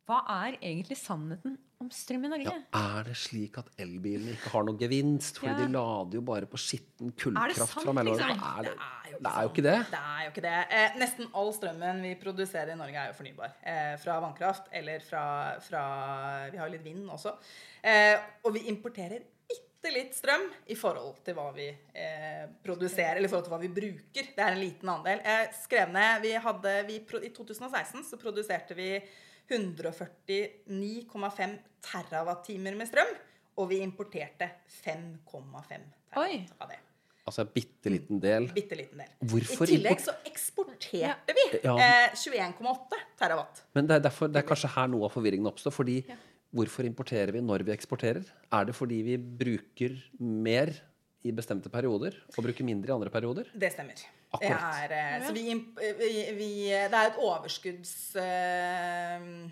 hva 0.10 0.22
er 0.46 0.58
egentlig 0.60 0.98
sannheten 1.00 1.58
om 1.82 1.90
strøm 1.94 2.26
i 2.28 2.30
Norge? 2.30 2.52
Ja, 2.74 2.82
er 3.00 3.08
det 3.08 3.16
slik 3.18 3.56
at 3.62 3.70
elbilene 3.82 4.36
ikke 4.36 4.52
har 4.54 4.66
noe 4.68 4.78
gevinst? 4.78 5.40
Fordi 5.42 5.52
Ja. 5.54 5.58
de 5.66 5.72
lader 5.74 6.18
jo 6.20 6.22
bare 6.22 6.46
på 6.50 6.60
skitten 6.62 7.12
kullkraft 7.18 7.74
fra 7.84 7.94
mellom 7.94 8.18
liksom? 8.18 8.30
er 8.38 8.64
det, 8.68 8.74
Det 8.76 8.82
er 8.82 9.12
jo 9.12 9.18
det 9.22 9.32
er 9.32 9.42
jo 9.42 9.50
ikke 9.50 9.64
det. 9.66 9.78
Det 9.92 10.02
er 10.02 10.22
jo 10.26 10.30
ikke 10.32 10.46
det. 10.46 10.60
Eh, 10.78 10.98
nesten 11.00 11.30
all 11.34 11.52
strømmen 11.54 12.02
vi 12.04 12.16
produserer 12.16 12.72
i 12.74 12.78
Norge, 12.78 12.96
er 12.96 13.08
jo 13.12 13.18
fornybar. 13.24 13.54
Eh, 13.64 13.98
fra 14.04 14.20
vannkraft 14.22 14.70
eller 14.72 15.00
fra, 15.00 15.60
fra 15.60 15.84
Vi 16.52 16.58
har 16.58 16.68
jo 16.68 16.74
litt 16.78 16.84
vind 16.86 17.10
også. 17.10 17.34
Eh, 17.84 18.18
og 18.46 18.54
vi 18.54 18.68
importerer 18.70 19.24
bitte 19.50 19.94
litt 19.94 20.14
strøm 20.14 20.44
i 20.70 20.76
forhold 20.76 21.24
til 21.26 21.34
hva 21.34 21.48
vi 21.56 21.68
eh, 21.96 22.46
produserer, 22.64 23.18
eller 23.18 23.26
i 23.28 23.32
forhold 23.32 23.48
til 23.50 23.54
hva 23.56 23.62
vi 23.62 23.74
bruker. 23.74 24.30
Det 24.36 24.40
er 24.46 24.52
en 24.54 24.60
liten 24.62 24.90
andel. 24.90 25.20
Jeg 25.26 25.50
skrev 25.64 25.90
ned 25.92 26.22
vi 26.22 26.34
hadde, 26.38 26.76
vi, 26.88 27.00
I 27.26 27.34
2016 27.34 28.04
så 28.06 28.18
produserte 28.22 28.76
vi 28.78 29.02
149,5 29.52 31.58
terawattimer 31.86 32.74
med 32.80 32.88
strøm. 32.90 33.12
Og 33.60 33.66
vi 33.70 33.78
importerte 33.84 34.48
5,5 34.84 35.82
Oi. 36.18 36.26
terawatt 36.40 36.54
av 36.62 36.68
det. 36.72 36.80
Altså 37.28 37.40
en 37.44 37.52
bitte 37.54 37.90
liten 37.94 38.18
del. 38.24 38.48
Bitte 38.56 38.76
liten 38.80 38.98
del. 39.04 39.12
Hvorfor 39.30 39.66
I 39.70 39.72
tillegg 39.76 39.98
import- 40.00 40.08
så 40.08 40.14
eksporterte 40.26 41.32
vi 41.38 41.46
Ja. 41.64 41.76
eh, 41.78 42.10
21,8 42.16 42.98
terawatt. 43.20 43.62
Men 43.76 43.88
det 43.88 43.96
er, 43.96 44.00
derfor, 44.10 44.28
det 44.28 44.38
er 44.44 44.48
kanskje 44.48 44.70
her 44.76 44.88
noe 44.88 45.04
av 45.06 45.12
forvirringen 45.14 45.48
oppstår. 45.48 45.72
fordi 45.74 46.04
Hvorfor 46.54 46.84
importerer 46.84 47.32
vi 47.32 47.40
når 47.40 47.64
vi 47.64 47.72
eksporterer? 47.72 48.26
Er 48.52 48.66
det 48.66 48.76
fordi 48.76 49.02
vi 49.04 49.18
bruker 49.18 50.02
mer 50.20 50.74
i 51.22 51.34
bestemte 51.36 51.70
perioder 51.74 52.16
og 52.34 52.42
bruker 52.46 52.66
mindre 52.66 52.92
i 52.92 52.96
andre 52.96 53.12
perioder? 53.14 53.50
Det 53.54 53.70
stemmer. 53.74 54.00
Det 54.42 54.50
er, 54.50 54.94
eh, 54.96 55.26
så 55.26 55.34
vi, 55.36 55.44
vi, 56.00 56.12
vi, 56.38 56.52
det 56.72 56.98
er 56.98 57.12
et 57.12 57.20
overskudds... 57.22 57.94
Uh, 58.16 59.50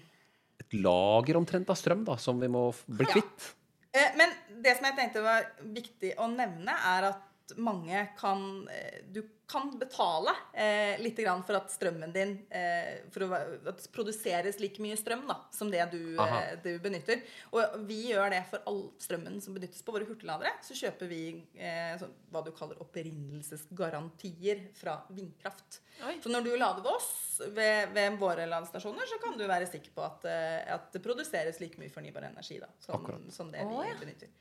Et 0.60 0.78
lager 0.80 1.40
omtrent 1.40 1.70
av 1.70 1.78
strøm 1.80 2.06
da, 2.08 2.16
som 2.22 2.40
vi 2.42 2.50
må 2.52 2.70
bli 2.88 3.08
kvitt? 3.10 3.50
Ja. 3.96 4.12
Men 4.20 4.34
det 4.64 4.76
som 4.78 4.86
jeg 4.86 4.98
tenkte 5.00 5.24
var 5.26 5.48
viktig 5.76 6.14
å 6.22 6.28
nevne, 6.30 6.76
er 6.92 7.08
at 7.10 7.29
mange 7.58 8.08
kan 8.20 8.68
eh, 8.70 9.02
Du 9.10 9.24
kan 9.50 9.80
betale 9.80 10.30
eh, 10.54 11.02
litt 11.02 11.18
grann 11.18 11.42
for 11.44 11.58
at 11.58 11.72
strømmen 11.74 12.12
din 12.14 12.36
eh, 12.54 13.02
For 13.10 13.26
å, 13.26 13.30
at 13.72 13.82
det 13.82 13.90
produseres 13.94 14.60
like 14.62 14.82
mye 14.84 14.98
strøm 15.00 15.26
da, 15.30 15.40
som 15.56 15.72
det 15.74 15.82
du, 15.94 16.02
eh, 16.22 16.52
du 16.62 16.70
benytter. 16.84 17.24
Og 17.56 17.80
vi 17.90 18.12
gjør 18.12 18.30
det 18.36 18.44
for 18.52 18.66
all 18.70 18.84
strømmen 19.02 19.40
som 19.42 19.58
benyttes 19.58 19.82
på 19.86 19.96
våre 19.96 20.06
hurtigladere. 20.06 20.54
Så 20.66 20.78
kjøper 20.78 21.10
vi 21.10 21.24
eh, 21.58 21.96
sånn, 22.02 22.14
hva 22.30 22.44
du 22.46 22.52
kaller 22.56 22.82
opprinnelsesgarantier 22.86 24.68
fra 24.78 25.00
vindkraft. 25.10 25.82
Oi. 26.06 26.20
Så 26.24 26.32
når 26.32 26.46
du 26.46 26.52
lader 26.54 26.86
ved 26.86 26.94
oss, 26.94 27.10
ved, 27.50 27.90
ved 27.96 28.20
våre 28.22 28.46
ladestasjoner, 28.50 29.10
så 29.10 29.18
kan 29.24 29.40
du 29.40 29.48
være 29.50 29.68
sikker 29.72 29.96
på 29.98 30.06
at, 30.06 30.30
eh, 30.30 30.62
at 30.78 30.94
det 30.94 31.02
produseres 31.04 31.58
like 31.64 31.82
mye 31.82 31.92
fornybar 31.94 32.30
energi 32.30 32.62
da, 32.62 32.70
som, 32.86 33.10
som 33.34 33.50
det 33.52 33.66
vi 33.66 33.80
vi 33.80 33.90
ja. 33.90 33.98
benytter. 34.00 34.32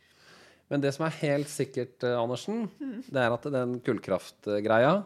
Men 0.68 0.82
det 0.84 0.92
som 0.96 1.06
er 1.06 1.14
helt 1.22 1.48
sikkert, 1.48 2.02
Andersen, 2.04 2.66
Andersen, 2.68 3.04
det 3.08 3.22
er 3.22 3.36
at 3.36 3.46
den 3.54 3.78
kullkraftgreia, 3.84 4.98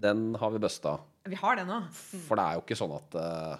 den 0.00 0.28
har 0.38 0.52
vi 0.54 0.60
busta. 0.62 0.98
Vi 1.28 1.38
har 1.40 1.58
det 1.58 1.66
nå. 1.68 1.80
For 2.28 2.38
det 2.38 2.44
er 2.44 2.58
jo 2.58 2.62
ikke 2.62 2.78
sånn 2.78 2.94
at 2.96 3.16
uh, 3.18 3.56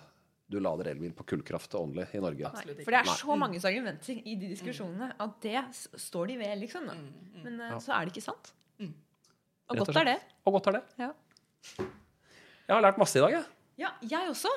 du 0.51 0.59
lader 0.63 0.93
elbil 0.93 1.13
på 1.17 1.27
kullkraft 1.33 1.75
only 1.79 2.07
i 2.17 2.23
Norge. 2.23 2.53
Nei, 2.55 2.77
for 2.81 2.95
det 2.95 3.03
er 3.03 3.11
Nei. 3.11 3.19
så 3.21 3.37
mange 3.39 3.61
argumenter 3.61 4.23
i 4.23 4.37
de 4.39 4.53
diskusjonene 4.55 5.13
at 5.21 5.37
det 5.45 5.61
står 6.01 6.33
de 6.33 6.39
ved, 6.41 6.55
liksom. 6.63 6.89
Da. 6.91 6.97
Men 7.45 7.61
eh, 7.67 7.77
så 7.83 7.95
er 7.99 8.07
det 8.07 8.15
ikke 8.15 8.27
sant. 8.31 8.55
Og 9.71 9.77
og 9.79 9.87
godt 9.87 10.01
er 10.01 10.09
det. 10.09 10.19
Og 10.47 10.57
godt 10.57 10.69
er 10.71 10.77
det. 10.81 10.83
Ja. 10.99 11.11
Jeg 11.79 12.75
har 12.75 12.83
lært 12.83 12.99
masse 12.99 13.19
i 13.19 13.23
dag, 13.23 13.37
jeg. 13.37 13.45
ja, 13.85 13.91
jeg 14.03 14.31
også. 14.33 14.51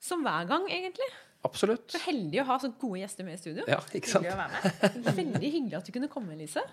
Som 0.00 0.24
hver 0.24 0.44
gang, 0.48 0.66
egentlig. 0.68 1.08
Absolutt. 1.46 1.88
Så 1.94 2.00
heldig 2.04 2.42
å 2.42 2.46
ha 2.50 2.58
så 2.60 2.68
gode 2.80 3.00
gjester 3.00 3.24
med 3.24 3.38
i 3.38 3.40
studio. 3.40 3.64
Ja, 3.70 3.80
ikke 3.96 4.10
sant? 4.10 4.26
Hyggelig 4.26 4.36
å 4.36 4.40
være 4.42 4.52
med. 4.52 5.10
Veldig 5.22 5.50
hyggelig 5.56 5.78
at 5.78 5.88
du 5.88 5.94
kunne 5.94 6.10
komme, 6.12 6.36
Lise. 6.36 6.64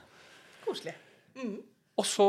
Koselig. 0.65 0.95
Og 1.97 2.05
så 2.05 2.27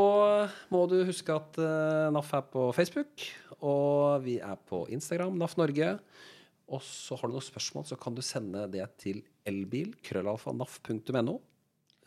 må 0.73 0.85
du 0.89 1.01
huske 1.09 1.35
at 1.35 1.59
eh, 1.61 2.07
NAF 2.15 2.31
er 2.39 2.47
på 2.53 2.69
Facebook, 2.77 3.27
og 3.59 4.23
vi 4.25 4.39
er 4.45 4.57
på 4.71 4.85
Instagram, 4.95 5.35
NAF 5.41 5.59
Norge. 5.61 5.91
Og 6.69 6.85
så 6.85 7.17
har 7.19 7.29
du 7.29 7.35
noen 7.35 7.45
spørsmål, 7.45 7.89
så 7.89 7.99
kan 8.01 8.17
du 8.17 8.23
sende 8.25 8.67
det 8.71 8.87
til 9.03 9.21
elbil, 9.49 9.95
krøllalfa, 10.05 10.55
naf.no. 10.57 11.37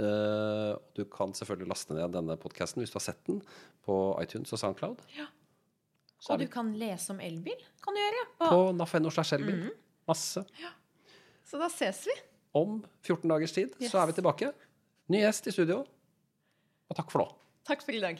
Eh, 0.01 0.71
du 0.97 1.03
kan 1.11 1.35
selvfølgelig 1.37 1.69
laste 1.69 1.97
ned 1.97 2.15
denne 2.15 2.39
podkasten 2.41 2.81
hvis 2.81 2.93
du 2.93 2.97
har 2.97 3.05
sett 3.09 3.21
den 3.27 3.41
på 3.85 3.99
iTunes 4.23 4.53
og 4.55 4.61
Soundcloud. 4.61 5.03
Ja. 5.17 5.27
Og 6.29 6.37
du 6.37 6.47
kan 6.53 6.69
lese 6.77 7.11
om 7.13 7.21
elbil. 7.21 7.61
Kan 7.81 7.97
du 7.97 8.01
gjøre. 8.01 8.25
På, 8.37 8.49
på 8.49 8.59
naf.no 8.77 9.11
slash 9.13 9.35
elbil. 9.37 9.65
Masse. 10.11 10.43
Så 11.47 11.59
da 11.61 11.69
ses 11.71 12.03
vi. 12.09 12.15
Om 12.57 12.81
14 13.07 13.29
dagers 13.31 13.53
tid 13.55 13.71
Yes. 13.79 13.91
så 13.93 14.01
er 14.01 14.09
vi 14.11 14.17
tilbake. 14.19 14.51
Ny 15.11 15.21
gjest 15.23 15.47
i 15.47 15.53
studio. 15.55 15.81
Og 16.91 16.97
takk 16.97 17.11
for 17.13 17.23
nå. 17.23 17.27
Takk 17.67 17.83
for 17.85 17.95
i 17.95 18.01
dag. 18.03 18.19